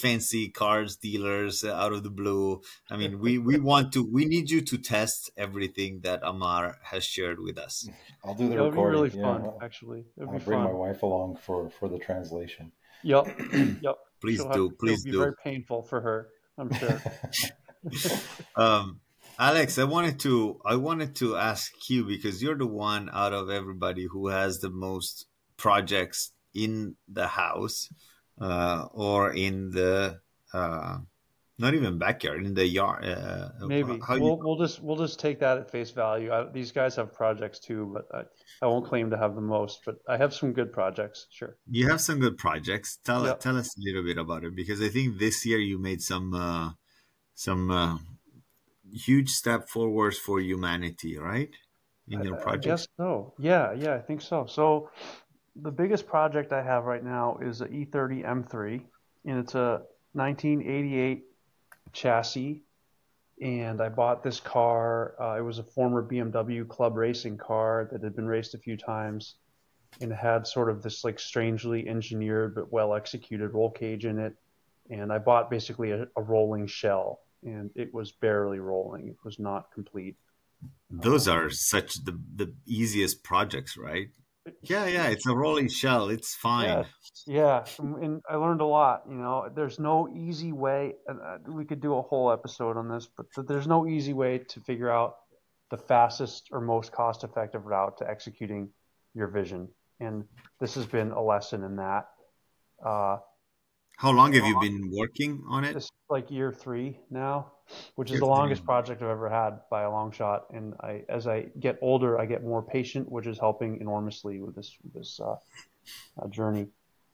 [0.00, 2.60] fancy cars dealers out of the blue.
[2.90, 7.04] I mean, we we want to we need you to test everything that Amar has
[7.04, 7.88] shared with us.
[8.24, 9.00] I'll do the It'll be recording.
[9.00, 9.22] really yeah.
[9.22, 10.04] fun, I'll- actually.
[10.16, 12.72] It'll I'll be bring my wife along for for the translation.
[13.02, 13.24] Yep.
[13.86, 13.96] Yep.
[14.20, 15.18] Please She'll have- do, it'll please be do.
[15.18, 16.28] very painful for her.
[16.58, 17.00] I'm sure.
[18.56, 19.00] Um,
[19.38, 23.48] Alex, I wanted to I wanted to ask you because you're the one out of
[23.48, 25.26] everybody who has the most
[25.56, 27.88] projects in the house
[28.40, 30.20] uh, or in the
[30.52, 30.98] uh,
[31.60, 33.04] not even backyard in the yard.
[33.04, 36.32] Uh, Maybe how we'll we'll just we'll just take that at face value.
[36.32, 39.80] I, these guys have projects too, but I, I won't claim to have the most.
[39.84, 41.26] But I have some good projects.
[41.30, 41.56] Sure.
[41.70, 42.98] you have some good projects.
[43.04, 43.40] Tell Yep.
[43.40, 46.34] tell us a little bit about it because I think this year you made some
[46.34, 46.70] uh,
[47.34, 47.98] some uh,
[48.90, 51.50] huge step forwards for humanity, right?
[52.08, 52.64] In your project.
[52.64, 53.34] guess so.
[53.38, 54.46] Yeah, yeah, I think so.
[54.46, 54.90] So
[55.56, 58.82] the biggest project I have right now is an E30 M3,
[59.24, 59.82] and it's a
[60.12, 61.24] 1988
[61.92, 62.62] chassis.
[63.42, 65.14] And I bought this car.
[65.20, 68.76] Uh, it was a former BMW club racing car that had been raced a few
[68.76, 69.36] times,
[70.00, 74.34] and had sort of this like strangely engineered but well executed roll cage in it.
[74.90, 79.08] And I bought basically a, a rolling shell, and it was barely rolling.
[79.08, 80.16] It was not complete.
[80.90, 84.08] Those are such the the easiest projects, right?
[84.62, 86.08] Yeah, yeah, it's a rolling shell.
[86.08, 86.66] It's fine.
[86.66, 86.84] Yeah,
[87.26, 89.02] yeah, and, I learned a lot.
[89.08, 90.94] You know, there's no easy way.
[91.06, 94.38] And uh, we could do a whole episode on this, but there's no easy way
[94.38, 95.16] to figure out
[95.70, 98.70] the fastest or most cost-effective route to executing
[99.14, 99.68] your vision.
[100.00, 100.24] And
[100.58, 102.08] this has been a lesson in that.
[102.84, 103.18] Uh,
[104.00, 105.76] How long have you been working on it?
[105.76, 107.52] is like year three now,
[107.96, 108.66] which is Year the longest three.
[108.66, 110.46] project I've ever had by a long shot.
[110.54, 114.54] And I, as I get older, I get more patient, which is helping enormously with
[114.54, 115.36] this this uh,
[116.18, 116.68] uh, journey.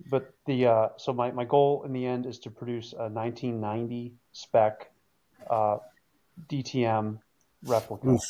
[0.08, 4.14] But the uh, so my, my goal in the end is to produce a 1990
[4.30, 4.92] spec
[5.50, 5.78] uh,
[6.48, 7.18] DTM
[7.64, 8.20] replica, Oof.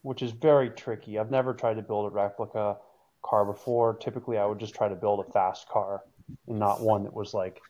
[0.00, 1.18] which is very tricky.
[1.18, 2.78] I've never tried to build a replica
[3.22, 3.98] car before.
[3.98, 6.04] Typically, I would just try to build a fast car
[6.46, 7.60] not one that was like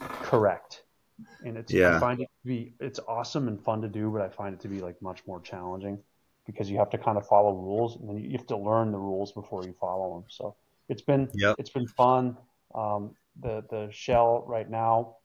[0.00, 0.82] correct.
[1.44, 1.96] And it's Yeah.
[1.96, 4.60] I find it to be it's awesome and fun to do, but I find it
[4.60, 5.98] to be like much more challenging
[6.46, 8.98] because you have to kind of follow rules and then you have to learn the
[8.98, 10.24] rules before you follow them.
[10.28, 10.56] So
[10.88, 11.56] it's been Yep.
[11.58, 12.36] it's been fun.
[12.74, 15.16] Um, the the shell right now,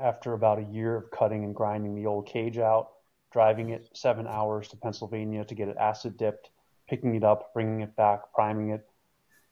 [0.00, 2.90] after about a year of cutting and grinding the old cage out,
[3.32, 6.50] driving it seven hours to Pennsylvania to get it acid dipped,
[6.88, 8.88] picking it up, bringing it back, priming it,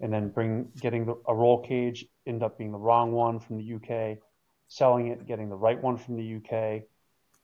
[0.01, 3.57] and then bring getting the, a roll cage end up being the wrong one from
[3.59, 4.19] the UK,
[4.69, 6.83] selling it, getting the right one from the UK,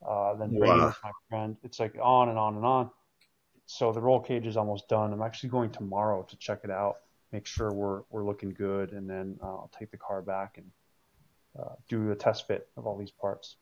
[0.07, 0.88] uh, then bringing Wow.
[0.88, 1.57] it to my friend.
[1.62, 2.90] It's like on and on and on.
[3.66, 5.12] So the roll cage is almost done.
[5.12, 6.96] I'm actually going tomorrow to check it out,
[7.32, 10.70] make sure we're we're looking good, and then uh, I'll take the car back and
[11.59, 13.57] uh, do a test fit of all these parts.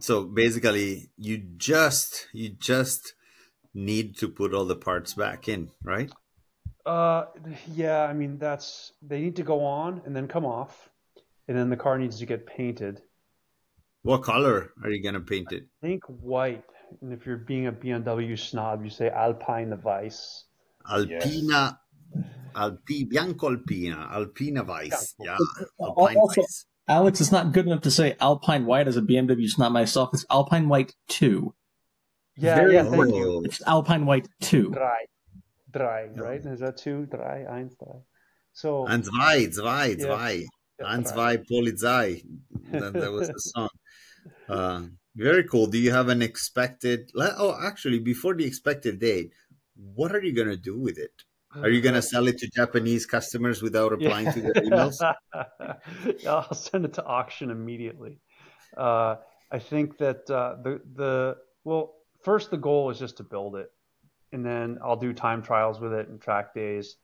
[0.00, 3.14] So basically, you just you just
[3.74, 6.10] need to put all the parts back in, right?
[6.88, 7.26] Uh,
[7.74, 10.88] yeah, I mean that's they need to go on and then come off,
[11.46, 13.02] and then the car needs to get painted.
[14.02, 15.64] What color are you gonna paint it?
[15.82, 16.64] I think white,
[17.02, 20.44] and if you're being a BMW snob, you say Alpine Weiss.
[20.90, 21.78] Alpina,
[22.54, 25.14] Alpi, Bianco Alpina, Alpina Weiss.
[25.20, 25.36] Yeah,
[25.80, 26.64] Al- Alpine also- Weiss.
[26.88, 29.44] Alex, it's not good enough to say Alpine White as a BMW.
[29.44, 30.08] It's not myself.
[30.14, 31.52] It's Alpine White 2.
[32.38, 33.42] Yeah, Very yeah, thank you.
[33.44, 34.70] It's Alpine White 2.
[34.70, 35.04] Dry,
[35.70, 36.44] dry, right?
[36.44, 37.06] Is that two?
[37.06, 38.00] Dry, eins, drei.
[38.52, 40.04] So And zwei, zwei, Yeah.
[40.04, 40.46] zwei.
[40.78, 41.12] And drei.
[41.12, 42.22] zwei Polizei.
[42.72, 43.68] That, that was the song.
[44.48, 44.82] Uh,
[45.16, 45.66] Very cool.
[45.66, 47.10] Do you have an expected?
[47.16, 49.32] Oh, actually, before the expected date,
[49.74, 51.12] what are you going to do with it?
[51.54, 54.32] Are you going to sell it to Japanese customers without replying yeah.
[54.32, 54.96] to their emails?
[56.26, 58.18] I'll send it to auction immediately.
[58.76, 59.16] Uh,
[59.50, 63.70] I think that uh, the the well, first the goal is just to build it,
[64.32, 66.96] and then I'll do time trials with it and track days.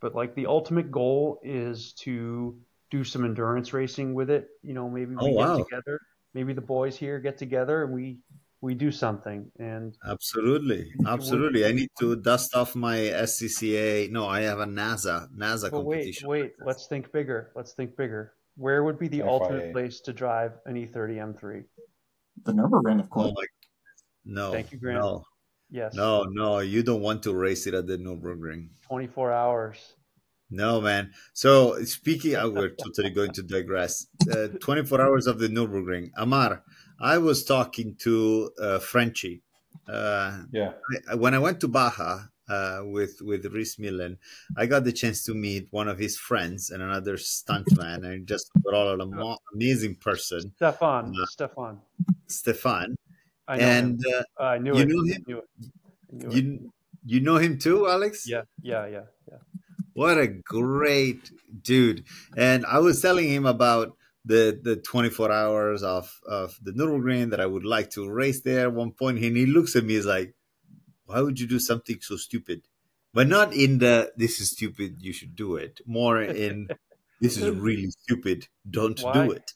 [0.00, 2.58] But like the ultimate goal is to
[2.90, 4.48] do some endurance racing with it.
[4.62, 6.00] You know, maybe we oh, get together.
[6.34, 8.18] Maybe the boys here get together and we
[8.60, 9.50] we do something.
[9.58, 11.66] And absolutely, absolutely.
[11.66, 14.10] I need to dust off my SCCA.
[14.10, 16.28] No, I have a NASA NASA but competition.
[16.28, 16.52] Wait, wait.
[16.64, 17.52] Let's think bigger.
[17.54, 18.34] Let's think bigger.
[18.56, 19.28] Where would be the FIA.
[19.28, 21.64] ultimate place to drive an E30 M3?
[22.44, 23.32] The Nürburgring, of course.
[23.36, 23.42] Oh
[24.24, 24.52] no.
[24.52, 25.00] Thank you, Grant.
[25.00, 25.24] No.
[25.72, 25.94] Yes.
[25.94, 28.68] No, no, you don't want to race it at the Nürburgring.
[28.82, 29.94] 24 hours.
[30.50, 31.12] No, man.
[31.32, 34.06] So speaking, uh, we're totally going to digress.
[34.30, 36.10] Uh, 24 hours of the Nürburgring.
[36.18, 36.62] Amar,
[37.00, 39.40] I was talking to uh, Frenchie.
[39.88, 40.72] Uh, yeah.
[41.10, 42.18] I, when I went to Baja
[42.50, 44.18] uh, with with Rhys Millen,
[44.58, 48.50] I got the chance to meet one of his friends and another stuntman, and just
[48.66, 50.52] overall an amazing person.
[50.56, 51.14] Stefan.
[51.18, 51.80] Uh, Stefan.
[52.26, 52.94] Stefan.
[53.48, 54.24] I know and him.
[54.38, 54.88] I knew you it.
[54.88, 55.24] Know him?
[55.26, 55.44] I knew it.
[55.58, 56.60] I knew you, it.
[57.04, 58.28] you know him too, Alex?
[58.28, 59.38] Yeah, yeah, yeah, yeah.
[59.94, 61.30] What a great
[61.62, 62.04] dude.
[62.36, 67.40] And I was telling him about the the 24 hours of of the Nürburgring that
[67.40, 69.16] I would like to race there at one point.
[69.16, 70.34] point and he looks at me he's like
[71.06, 72.62] why would you do something so stupid
[73.12, 76.68] but not in the this is stupid you should do it more in
[77.20, 79.12] this is really stupid don't why?
[79.12, 79.52] do it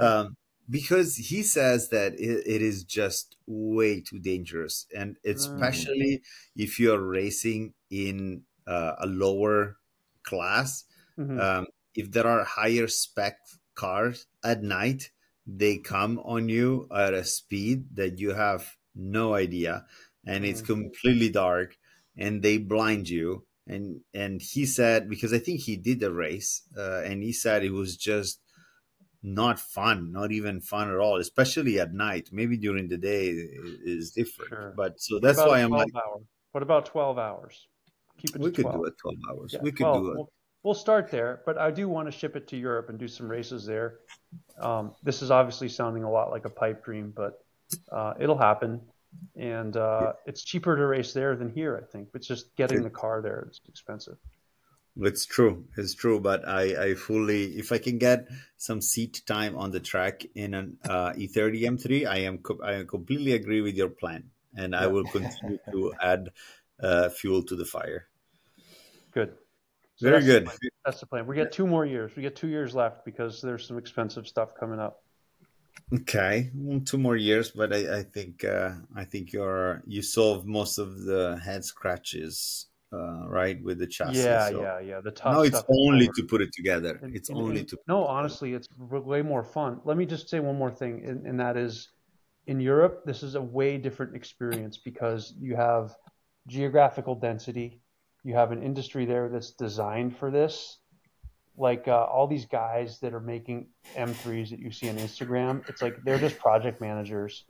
[0.00, 0.36] um,
[0.68, 5.34] because he says that it, it is just way too dangerous and mm.
[5.34, 6.22] especially mm.
[6.56, 9.76] if you're racing in uh, a lower
[10.22, 10.84] class.
[11.18, 11.40] Mm-hmm.
[11.40, 13.38] Um, if there are higher spec
[13.74, 15.10] cars at night,
[15.46, 19.84] they come on you at a speed that you have no idea,
[20.26, 20.82] and it's mm-hmm.
[20.82, 21.76] completely dark,
[22.16, 23.44] and they blind you.
[23.66, 27.62] And and he said because I think he did the race, uh, and he said
[27.62, 28.40] it was just
[29.22, 32.30] not fun, not even fun at all, especially at night.
[32.32, 34.74] Maybe during the day is different, sure.
[34.76, 35.94] but so that's why I'm like.
[35.94, 36.22] Hour?
[36.52, 37.68] What about twelve hours?
[38.18, 38.42] Keep it.
[38.42, 38.76] We could 12.
[38.76, 39.52] do it twelve hours.
[39.54, 40.02] Yeah, we could 12.
[40.02, 40.16] do it.
[40.16, 40.32] We'll,
[40.64, 43.28] we'll, start there, but I do want to ship it to Europe and do some
[43.28, 44.00] races there.
[44.60, 47.44] Um, this is obviously sounding a lot like a pipe dream, but
[47.90, 48.80] uh, it'll happen,
[49.36, 50.12] and uh, yeah.
[50.26, 51.80] it's cheaper to race there than here.
[51.82, 54.16] I think it's just getting the car there; it's expensive.
[54.96, 55.64] It's true.
[55.76, 56.20] It's true.
[56.20, 60.54] But I, I fully, if I can get some seat time on the track in
[60.54, 64.24] an uh, E30 M3, I am, I completely agree with your plan,
[64.54, 66.30] and I will continue to add
[66.82, 68.08] uh, fuel to the fire.
[69.12, 69.34] Good.
[69.96, 70.46] So Very that's good.
[70.46, 71.26] The that's the plan.
[71.26, 72.12] We get two more years.
[72.16, 75.02] We get two years left because there's some expensive stuff coming up.
[75.92, 80.46] Okay, well, two more years, but I, I think uh, I think you're you solved
[80.46, 84.18] most of the head scratches, uh, right, with the chassis.
[84.18, 85.00] Yeah, so yeah, yeah.
[85.00, 85.34] The tough.
[85.34, 86.98] No, it's only to put it together.
[87.02, 87.78] And, it's and, only and, to.
[87.88, 89.80] No, honestly, it's way more fun.
[89.84, 91.88] Let me just say one more thing, and, and that is,
[92.46, 95.94] in Europe, this is a way different experience because you have
[96.46, 97.80] geographical density.
[98.24, 100.78] You have an industry there that's designed for this.
[101.56, 105.82] Like uh, all these guys that are making M3s that you see on Instagram, it's
[105.82, 107.44] like they're just project managers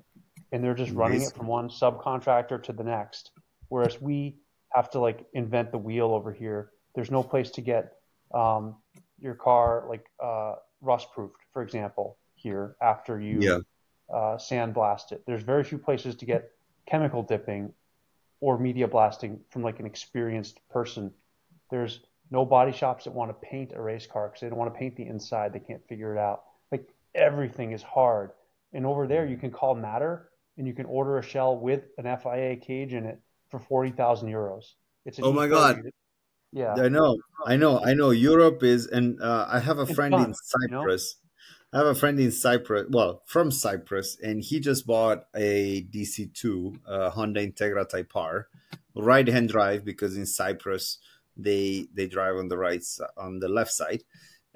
[0.50, 3.30] and they're just running it from one subcontractor to the next.
[3.68, 4.36] Whereas we
[4.74, 6.70] have to like invent the wheel over here.
[6.94, 7.94] There's no place to get
[8.34, 8.76] um,
[9.18, 13.58] your car like uh, rust proofed, for example, here after you yeah.
[14.12, 15.22] uh, sandblast it.
[15.26, 16.50] There's very few places to get
[16.86, 17.72] chemical dipping
[18.40, 21.12] or media blasting from like an experienced person.
[21.70, 22.00] There's
[22.30, 24.78] no body shops that want to paint a race car because they don't want to
[24.78, 25.52] paint the inside.
[25.52, 26.42] They can't figure it out.
[26.70, 28.30] Like everything is hard.
[28.72, 32.04] And over there, you can call Matter and you can order a shell with an
[32.18, 33.20] FIA cage in it
[33.52, 34.64] for forty thousand euros.
[35.04, 35.82] It's oh my god.
[36.54, 38.10] Yeah, I know, I know, I know.
[38.10, 41.16] Europe is, and uh, I have a it's friend fun, in Cyprus.
[41.72, 41.80] You know?
[41.80, 46.76] I have a friend in Cyprus, well, from Cyprus, and he just bought a DC2
[46.86, 48.48] uh, Honda Integra Type R,
[48.94, 50.98] right hand drive because in Cyprus
[51.36, 52.84] they they drive on the right
[53.16, 54.02] on the left side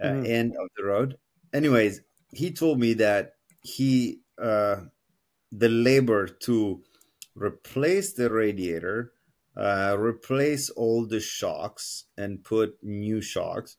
[0.03, 0.29] uh, mm.
[0.29, 1.17] end of the road.
[1.55, 2.03] Anyways,
[2.35, 3.33] he told me that
[3.63, 4.81] he uh,
[5.51, 6.83] the labor to
[7.37, 9.13] replace the radiator,
[9.57, 13.77] uh, replace all the shocks, and put new shocks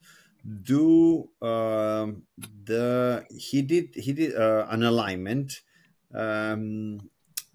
[0.63, 2.23] do um,
[2.63, 5.61] the he did he did uh, an alignment
[6.13, 7.09] um,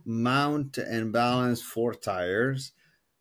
[0.04, 2.72] mount and balance four tires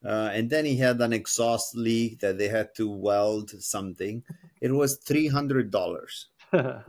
[0.03, 4.23] uh, and then he had an exhaust leak that they had to weld something
[4.59, 6.25] it was $300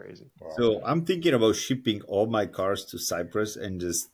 [0.00, 0.30] crazy.
[0.40, 0.50] Wow.
[0.56, 4.08] So I'm thinking about shipping all my cars to Cyprus and just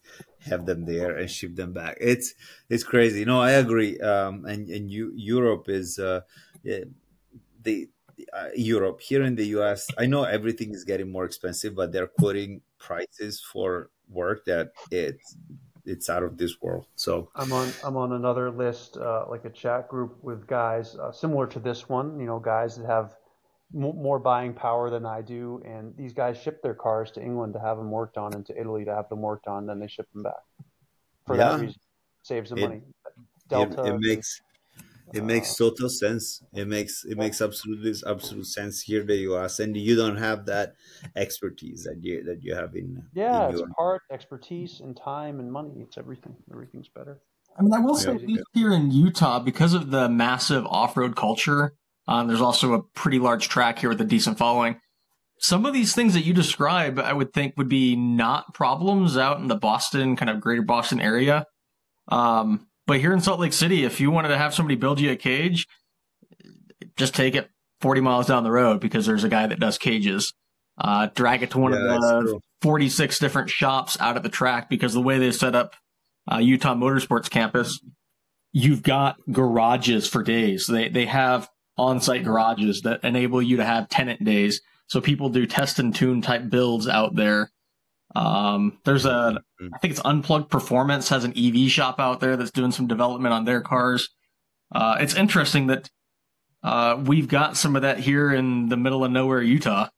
[0.47, 1.97] have them there and ship them back.
[2.01, 2.35] It's
[2.69, 3.25] it's crazy.
[3.25, 3.99] No, I agree.
[4.01, 6.21] Um, and and you, Europe is uh,
[7.63, 7.89] the
[8.33, 9.87] uh, Europe here in the U.S.
[9.99, 15.37] I know everything is getting more expensive, but they're quoting prices for work that it's
[15.85, 16.87] it's out of this world.
[16.97, 21.13] So I'm on I'm on another list, uh, like a chat group with guys uh,
[21.13, 22.19] similar to this one.
[22.19, 23.17] You know, guys that have
[23.73, 27.61] more buying power than I do, and these guys ship their cars to England to
[27.61, 30.07] have them worked on, and to Italy to have them worked on, then they ship
[30.13, 30.43] them back.
[31.27, 31.61] For that Yeah.
[31.61, 31.81] reason,
[32.23, 32.83] saves them It- money.
[33.49, 33.83] Delta.
[33.85, 34.41] it, it makes
[35.15, 36.43] it makes uh, total sense.
[36.53, 39.61] It makes it makes absolutely absolute sense here in the U.S.
[39.61, 40.75] and you don't have that
[41.15, 43.75] expertise that you that you have in yeah, in it's Europe.
[43.79, 45.75] part expertise and time and money.
[45.81, 46.35] It's everything.
[46.51, 47.21] Everything's better.
[47.59, 48.43] I mean, I will say, Yeah.
[48.53, 51.75] here in Utah, because of the massive off-road culture,
[52.09, 54.81] um, there's also a pretty large track here with a decent following.
[55.39, 59.39] Some of these things that you describe, I would think, would be not problems out
[59.39, 61.47] in the Boston, kind of greater Boston area.
[62.09, 65.11] Um, but here in Salt Lake City, if you wanted to have somebody build you
[65.11, 65.67] a cage,
[66.97, 67.51] just take it
[67.81, 70.33] 40 miles down the road because there's a guy that does cages.
[70.79, 74.69] Uh, drag it to one Yeah, of the 46 different shops out at the track
[74.71, 75.75] because the way they set up
[76.31, 77.81] uh, Utah Motorsports Campus,
[78.53, 80.67] you've got garages for days.
[80.67, 81.49] They they have
[81.79, 84.63] on-site garages that enable you to have tenant days.
[84.87, 87.51] So people do test and tune type builds out there.
[88.15, 92.51] Um, there's a, I think it's Unplugged Performance has an EV shop out there that's
[92.53, 94.09] doing some development on their cars.
[94.73, 95.91] Uh, it's interesting that
[96.63, 99.89] uh, we've got some of that here in the middle of nowhere, Utah.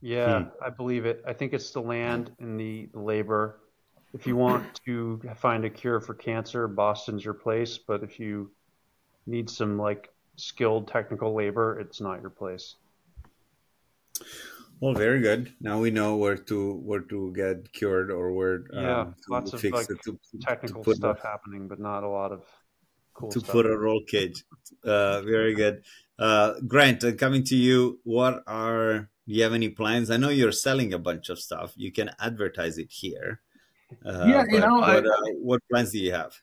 [0.00, 0.48] Yeah, Hmm.
[0.64, 1.22] I believe it.
[1.26, 3.60] I think it's the land and the labor.
[4.12, 7.78] If you want to find a cure for cancer, Boston's your place.
[7.78, 8.50] But if you
[9.26, 12.76] need some like skilled technical labor, it's not your place.
[14.80, 15.52] Well, very good.
[15.60, 19.52] Now we know where to where to get cured or where um, Yeah, to lots
[19.54, 22.44] of, like, it to, Technical to put stuff happening, but not a lot of
[23.14, 23.50] cool to stuff.
[23.52, 24.44] put a roll cage.
[24.84, 25.82] Uh, very good.
[26.18, 28.00] Uh, Grant, uh, coming to you.
[28.04, 30.10] What are do you have any plans?
[30.10, 31.72] I know you're selling a bunch of stuff.
[31.76, 33.40] You can advertise it here.
[34.04, 36.34] Uh, Yeah, you but know, I- what, uh, what plans do you have?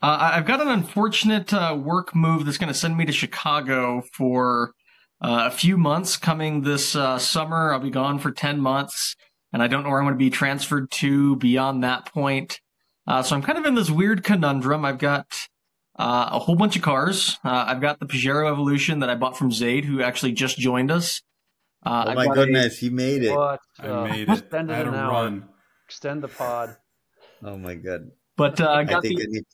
[0.00, 3.12] Uh, I- I've got an unfortunate uh, work move that's going to send me to
[3.12, 4.72] Chicago for
[5.20, 7.72] uh, a few months coming this uh, summer.
[7.72, 9.16] I'll be gone for 10 months,
[9.52, 12.60] and I don't know where I'm going to be transferred to beyond that point.
[13.06, 14.84] Uh, so I'm kind of in this weird conundrum.
[14.84, 15.26] I've got
[15.98, 17.38] uh, a whole bunch of cars.
[17.44, 20.90] Uh, I've got the Pajero Evolution that I bought from Zaid, who actually just joined
[20.92, 21.22] us.
[21.84, 23.34] Uh, Oh I've my got a- goodness, he made it!
[23.34, 24.38] But I made it.
[24.38, 25.10] extend I had an to hour.
[25.12, 25.48] run.
[25.86, 26.76] Extend the pod.
[27.42, 28.10] Oh my god!
[28.36, 29.44] but uh, I got think the, I need.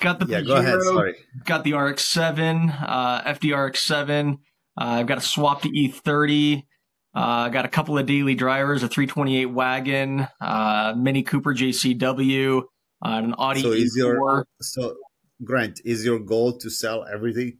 [0.00, 0.80] Got the yeah, go ahead.
[0.82, 1.14] Sorry.
[1.44, 4.32] got the RX-7, uh, FDRX-7.
[4.34, 4.36] Uh,
[4.76, 6.64] I've got a swap to E30.
[7.12, 12.58] I uh, got a couple of daily drivers, a 328 wagon, uh, Mini Cooper JCW,
[12.60, 12.62] uh,
[13.02, 13.98] and an Audi So is A4.
[13.98, 14.96] your so
[15.42, 15.80] Grant?
[15.84, 17.58] Is your goal to sell everything?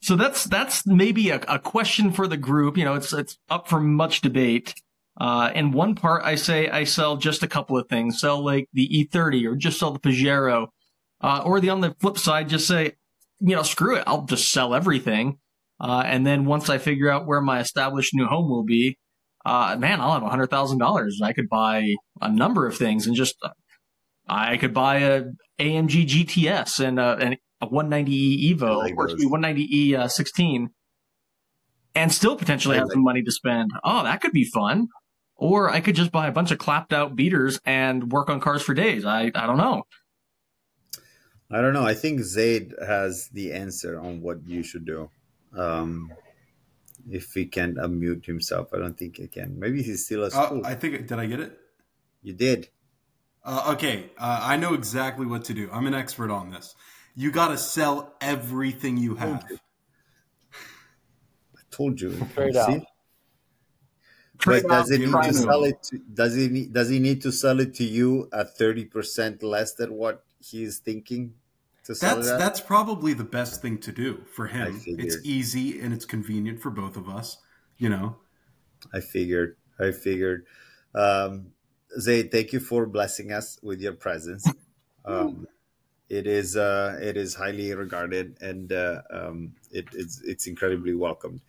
[0.00, 2.76] So that's that's maybe a, a question for the group.
[2.76, 4.74] You know, it's it's up for much debate.
[5.20, 8.68] Uh, in one part, I say I sell just a couple of things, sell like
[8.72, 10.68] the E30 or just sell the Pajero,
[11.22, 12.92] uh, or the on the flip side, just say,
[13.40, 15.38] you know, screw it, I'll just sell everything.
[15.80, 18.98] Uh, and then once I figure out where my established new home will be,
[19.44, 21.20] uh, man, I'll have a hundred thousand dollars.
[21.22, 23.36] I could buy a number of things and just,
[24.28, 25.24] I could buy a
[25.58, 29.54] AMG GTS and a, and a 190E Evo, like or excuse me, those.
[29.54, 30.70] 190E uh, 16,
[31.94, 33.70] and still potentially have some money to spend.
[33.84, 34.88] Oh, that could be fun.
[35.36, 38.62] Or I could just buy a bunch of clapped out beaters and work on cars
[38.62, 39.04] for days.
[39.04, 39.82] I, I don't know.
[41.52, 41.84] I don't know.
[41.84, 45.10] I think Zaid has the answer on what you should do.
[45.56, 46.10] Um,
[47.10, 49.58] if he can unmute himself, I don't think he can.
[49.58, 50.62] Maybe he's still at Uh, school.
[50.64, 51.58] I think did I get it?
[52.22, 52.68] you did.
[53.44, 55.68] Uh, okay, uh, I know exactly what to do.
[55.72, 56.74] I'm an expert on this.
[57.16, 59.44] You got to sell everything you have.
[61.54, 62.10] I told you.
[62.34, 62.60] Trade See?
[62.60, 62.82] out.
[64.38, 65.82] Trade But does out, it need to to- sell it?
[65.90, 69.42] To, does he need, does he need to sell it to you at thirty percent
[69.42, 71.34] less than what he's thinking
[71.84, 72.38] to That's it at?
[72.38, 74.80] that's probably the best thing to do for him.
[74.86, 77.38] It's easy and it's convenient for both of us.
[77.78, 78.16] You know.
[78.92, 79.56] I figured.
[79.78, 80.46] I figured.
[80.94, 81.48] Um,
[81.98, 84.50] Zaid, thank you for blessing us with your presence.
[85.04, 85.48] Um,
[86.08, 91.40] it is uh, it is highly regarded and uh, um, it, it's it's incredibly welcomed.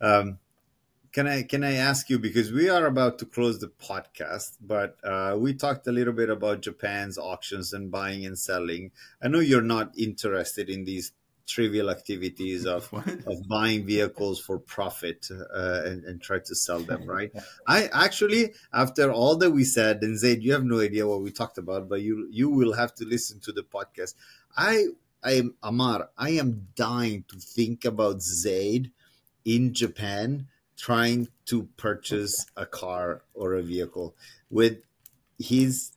[0.00, 0.38] Um,
[1.12, 4.96] can I can I ask you because we are about to close the podcast, but
[5.02, 8.92] uh, we talked a little bit about Japan's auctions and buying and selling.
[9.20, 11.12] I know you're not interested in these
[11.46, 13.08] trivial activities of What?
[13.26, 17.32] of buying vehicles for profit uh, and, and try to sell them, right?
[17.66, 21.32] I actually, after all that we said, and Zaid, you have no idea what we
[21.32, 24.14] talked about, but you you will have to listen to the podcast.
[24.56, 24.86] I
[25.24, 26.10] I am Amar.
[26.16, 28.92] I am dying to think about Zaid
[29.44, 30.46] in Japan
[30.80, 34.14] trying to purchase a car or a vehicle
[34.50, 34.78] with
[35.38, 35.92] his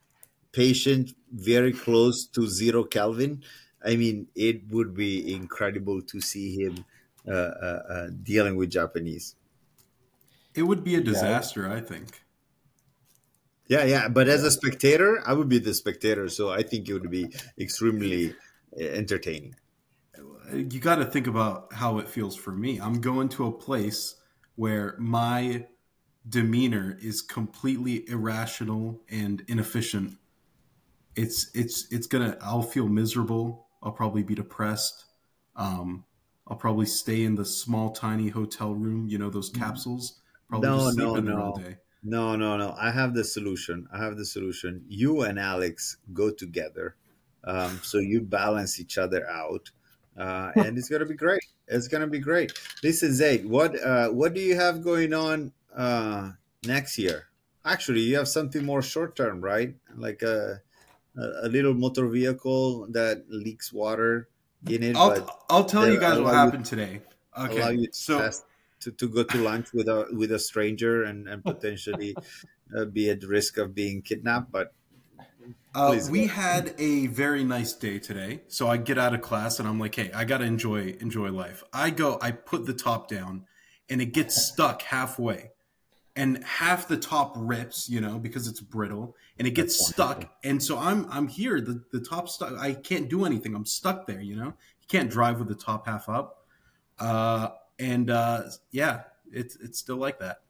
[0.52, 3.42] patient very close to zero Kelvin.
[3.84, 6.84] I mean, it would be incredible to see him
[7.26, 9.34] uh, uh, uh, dealing with Japanese.
[10.54, 12.22] It would be a disaster, I think.
[13.66, 14.08] Yeah, yeah.
[14.08, 17.34] But as a spectator, I would be the spectator, so I think it would be
[17.58, 18.34] extremely
[18.78, 19.54] uh, entertaining.
[20.52, 22.78] You got to think about how it feels for me.
[22.78, 24.16] I'm going to a place
[24.56, 25.66] where my
[26.28, 30.16] demeanor is completely irrational and inefficient.
[31.16, 32.36] It's it's it's gonna.
[32.40, 33.68] I'll feel miserable.
[33.82, 35.04] I'll probably be depressed.
[35.56, 36.04] Um,
[36.48, 39.06] I'll probably stay in the small, tiny hotel room.
[39.08, 40.20] You know those capsules.
[40.48, 41.40] Probably No, just sleep no, in there no.
[41.40, 41.76] all day.
[42.02, 42.74] No, no, no.
[42.78, 43.86] I have the solution.
[43.92, 44.84] I have the solution.
[44.88, 46.96] You and Alex go together,
[47.44, 49.70] um, so you balance each other out,
[50.16, 51.44] uh, and it's gonna be great.
[51.66, 52.52] It's gonna be great.
[52.82, 56.32] Listen, Zaid, what uh, what do you have going on uh,
[56.64, 57.28] next year?
[57.64, 59.74] Actually, you have something more short term, right?
[59.96, 60.60] Like a
[61.16, 64.28] a, little motor vehicle that leaks water
[64.66, 67.00] in it, I'll I'll tell you guys what allow you- happened today.
[67.36, 68.30] Okay, to so
[68.80, 72.16] to, to go to lunch with a with a stranger and and potentially
[72.76, 74.52] uh, be at risk of being kidnapped.
[74.52, 74.72] But
[75.74, 78.42] Uh, we had a very nice day today.
[78.48, 81.64] So I get out of class and I'm like, hey, I gotta enjoy enjoy life.
[81.72, 83.46] I go, I put the top down,
[83.88, 85.50] and it gets stuck halfway,
[86.14, 90.08] and half the top rips, you know, because it's brittle, and it gets That's stuck.
[90.16, 90.36] wonderful.
[90.44, 91.60] And so I'm I'm here.
[91.60, 92.52] The the top stuck.
[92.58, 93.54] I can't do anything.
[93.54, 94.20] I'm stuck there.
[94.20, 96.46] You know, you can't drive with the top half up.
[96.98, 97.48] Uh,
[97.80, 100.42] and uh, yeah, it's it's still like that.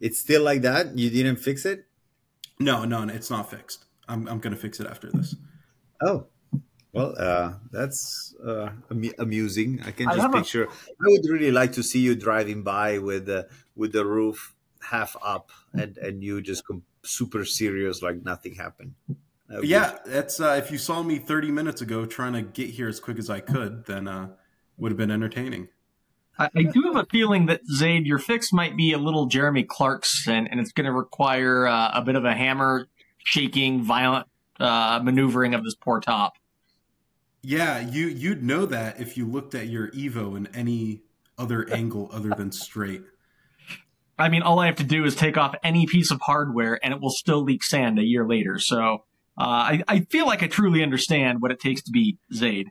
[0.00, 0.96] it's still like that.
[0.96, 1.86] You didn't fix it.
[2.60, 3.85] No, no, no it's not fixed.
[4.08, 5.34] I'm I'm gonna fix it after this.
[6.02, 6.26] Oh,
[6.92, 9.80] well, uh, that's uh, amu- amusing.
[9.84, 10.68] I can I just have picture.
[10.68, 15.16] I would really like to see you driving by with the with the roof half
[15.22, 18.94] up and and you just com- super serious, like nothing happened.
[19.48, 22.42] That would be- Yeah, that's uh, if you saw me 30 minutes ago trying to
[22.42, 24.28] get here as quick as I could, then uh,
[24.76, 25.68] would have been entertaining.
[26.38, 29.62] I, I do have a feeling that Zaid, your fix might be a little Jeremy
[29.64, 32.88] Clarkson, and it's going to require uh, a bit of a hammer
[33.26, 34.26] shaking, violent
[34.60, 36.34] uh, maneuvering of this poor top.
[37.42, 41.02] Yeah, you you'd know that if you looked at your Evo in any
[41.36, 43.02] other angle other than straight.
[44.18, 46.94] I mean, all I have to do is take off any piece of hardware, and
[46.94, 48.58] it will still leak sand a year later.
[48.58, 49.04] So
[49.38, 52.70] uh, I, I feel like I truly understand what it takes to be Zaid.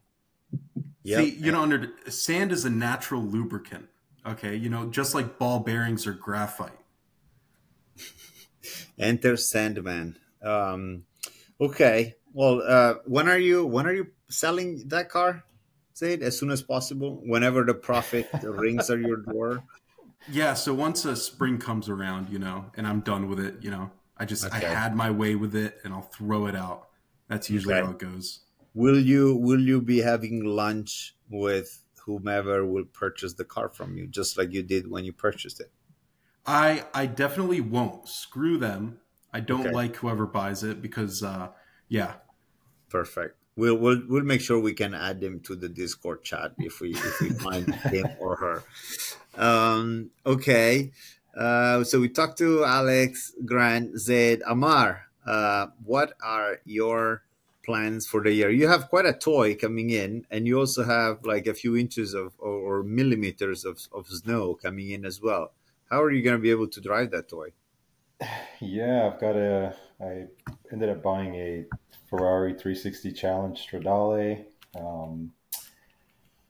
[1.04, 1.20] Yep.
[1.20, 3.90] See, you know, under sand is a natural lubricant.
[4.26, 6.72] Okay, you know, just like ball bearings or graphite.
[8.98, 10.18] Enter Sandman.
[10.46, 11.06] Um,
[11.62, 12.16] okay.
[12.34, 15.46] Well, uh, when are you when are you selling that car?
[15.94, 17.22] Say it as soon as possible.
[17.26, 19.66] Whenever the profit rings at your door.
[20.28, 23.70] Yeah, so once a spring comes around, you know, and I'm done with it, you
[23.70, 24.54] know, I just Okay.
[24.54, 26.90] I had my way with it, and I'll throw it out.
[27.28, 27.76] That's usually Okay.
[27.76, 28.42] how it goes.
[28.76, 34.08] Will you will you be having lunch with whomever will purchase the car from you,
[34.08, 35.72] just like you did when you purchased it?
[36.48, 39.02] I I definitely won't screw them.
[39.36, 39.72] I don't Okay.
[39.82, 41.50] like whoever buys it because uh
[41.98, 42.14] yeah.
[42.90, 43.36] Perfect.
[43.60, 46.90] We'll we'll we'll make sure we can add them to the Discord chat if we
[47.10, 48.58] if we find him or her.
[49.48, 50.92] Um, okay.
[51.36, 54.90] Uh, so we talked to Alex, Grant, Zed, Amar.
[55.26, 57.24] Uh, what are your
[57.66, 58.50] plans for the year?
[58.50, 62.14] You have quite a toy coming in, and you also have like a few inches
[62.14, 65.52] of or, or millimeters of, of snow coming in as well.
[65.90, 67.50] How are you going to be able to drive that toy?
[68.62, 69.76] Yeah, I've got a.
[70.02, 70.26] I
[70.72, 71.66] ended up buying a
[72.10, 74.46] Ferrari 360 Challenge Stradale,
[74.80, 75.32] um,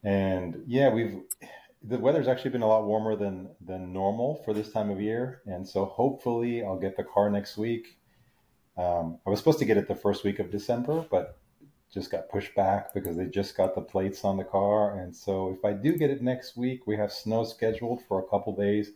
[0.03, 1.21] and yeah, we've
[1.83, 5.41] the weather's actually been a lot warmer than than normal for this time of year,
[5.45, 7.97] and so hopefully I'll get the car next week.
[8.77, 11.39] Um, I was supposed to get it the first week of December, but
[11.91, 15.55] just got pushed back because they just got the plates on the car, and so
[15.57, 18.91] if I do get it next week, we have snow scheduled for a couple days.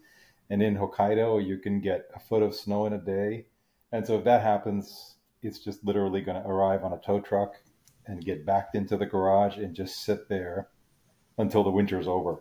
[0.50, 3.46] And in Hokkaido, you can get a foot of snow in a day.
[3.92, 7.56] And so if that happens, it's just literally going to arrive on a tow truck
[8.08, 10.70] and get backed into the garage and just sit there
[11.38, 12.40] until the winter's over.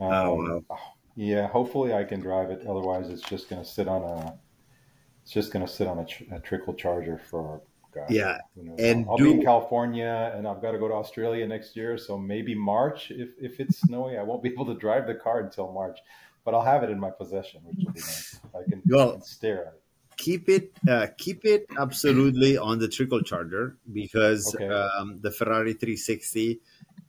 [0.00, 0.66] Oh, Um,
[1.16, 2.64] Yeah, hopefully I can drive it.
[2.66, 4.38] Otherwise, it's just going to sit on a
[5.24, 7.60] it's just going to sit on a, tr- a trickle charger for
[7.92, 8.38] gosh, Yeah,
[8.78, 11.98] and I'll do- be in California, and I've got to go to Australia next year.
[11.98, 15.40] So maybe March, if if it's snowy, I won't be able to drive the car
[15.40, 15.98] until March.
[16.44, 18.40] But I'll have it in my possession, which will be nice.
[18.54, 19.82] I can, Well- I can stare at it.
[20.16, 24.66] keep it uh, keep it absolutely on the trickle charger because Okay.
[24.66, 26.60] um, the Ferrari 360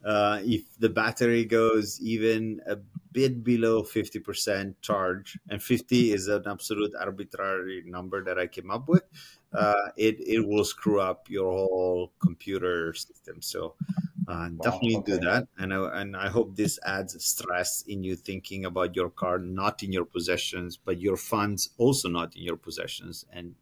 [0.06, 2.78] uh, if the battery goes even a
[3.12, 8.88] bit below 50% charge and 50 is an absolute arbitrary number that I came up
[8.88, 9.04] with
[9.54, 13.74] uh, it it will screw up your whole computer system so
[14.30, 18.66] uh, definitely do that and I, and I hope this adds stress in you thinking
[18.66, 23.26] about your car not in your possessions but your funds also not in your possessions
[23.34, 23.56] and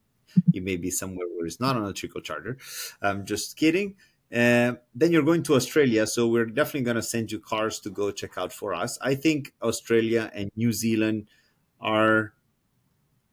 [0.51, 2.57] you may be somewhere where it's not on a trickle charger
[3.01, 3.95] i'm just kidding.
[4.33, 7.89] Uh, then you're going to australia so we're definitely going to send you cars to
[7.89, 8.99] go check out for us.
[9.01, 11.27] I think australia and new zealand
[11.79, 12.33] are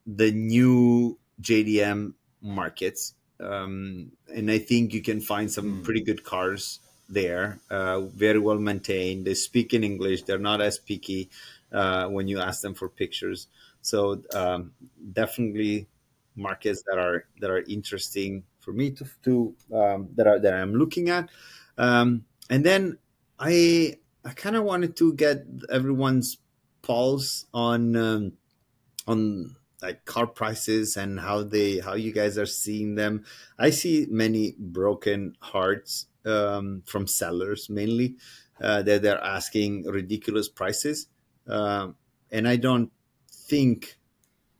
[0.06, 5.82] the new jdm markets um, and i think you can find some Hmm.
[5.82, 9.26] pretty good cars there uh, very well maintained.
[9.26, 10.22] They speak in english.
[10.22, 11.30] They're not as picky
[11.72, 13.48] uh, when you ask them for pictures.
[13.82, 14.72] So um,
[15.12, 15.88] definitely
[16.36, 20.74] markets that are that are interesting for me to, to um, that are that i'm
[20.74, 21.28] looking at.
[21.78, 22.98] Um, and then
[23.38, 26.38] i i kind of wanted to get everyone's
[26.82, 28.32] pulse on um,
[29.06, 33.24] on like car prices and how they how you guys are seeing them.
[33.58, 38.16] I see many broken hearts um, from sellers mainly
[38.60, 41.08] uh, that they're asking ridiculous prices.
[41.46, 41.96] Um,
[42.30, 42.90] and i don't
[43.30, 43.98] think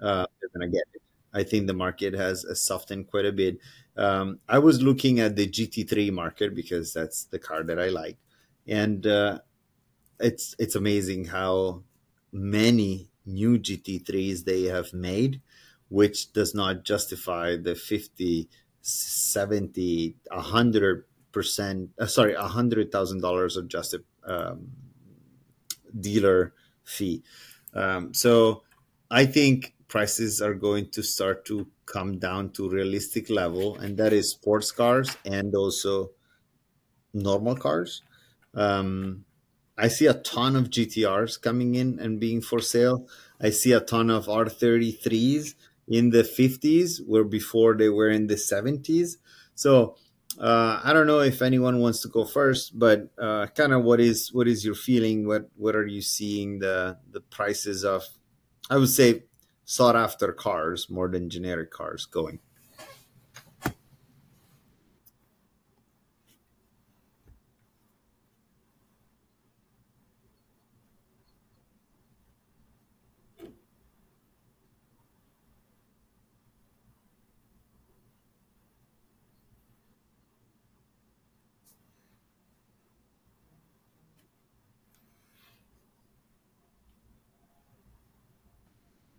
[0.01, 1.03] uh, they're gonna get it.
[1.33, 3.59] I think the market has softened quite a bit.
[3.97, 8.19] Um, i was looking at the gt3 market because that's the car that i like.
[8.67, 9.41] And uh,
[10.21, 11.83] it's it's amazing how
[12.33, 15.41] many new GT3s they have made,
[15.89, 18.49] which does not justify the 50,
[18.83, 21.05] 70, 100
[21.35, 24.69] percent, uh, sorry, a hundred thousand dollars adjusted um,
[25.99, 26.55] dealer
[26.85, 27.23] fee.
[27.75, 28.63] Um, so
[29.11, 34.13] I think prices are going to start to come down to realistic level, and that
[34.13, 36.11] is sports cars and also
[37.13, 38.03] normal cars.
[38.55, 39.25] Um,
[39.77, 43.09] I see a ton of GTRs coming in and being for sale.
[43.41, 45.55] I see a ton of R33s
[45.89, 49.17] in the 50s, where before they were in the 70s.
[49.55, 49.97] So
[50.39, 54.01] uh, I don't know if anyone wants to go first, but uh, kind of what
[54.01, 55.27] is what is your feeling?
[55.27, 58.05] What what are you seeing the the prices of?
[58.71, 59.25] I would say
[59.65, 62.41] sought after cars more than generic cars going.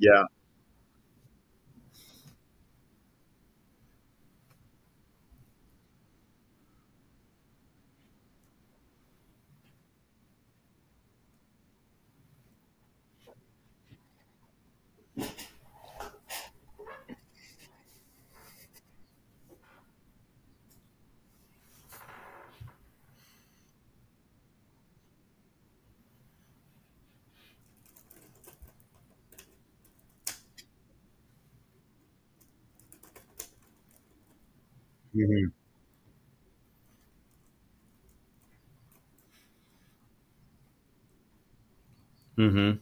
[0.05, 0.25] Yeah.
[35.15, 35.47] Mm-hmm.
[42.45, 42.77] Mm-hmm.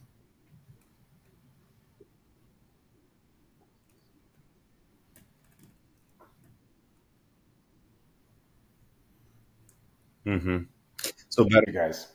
[10.26, 10.64] Mm-hmm.
[11.30, 12.08] So better guys.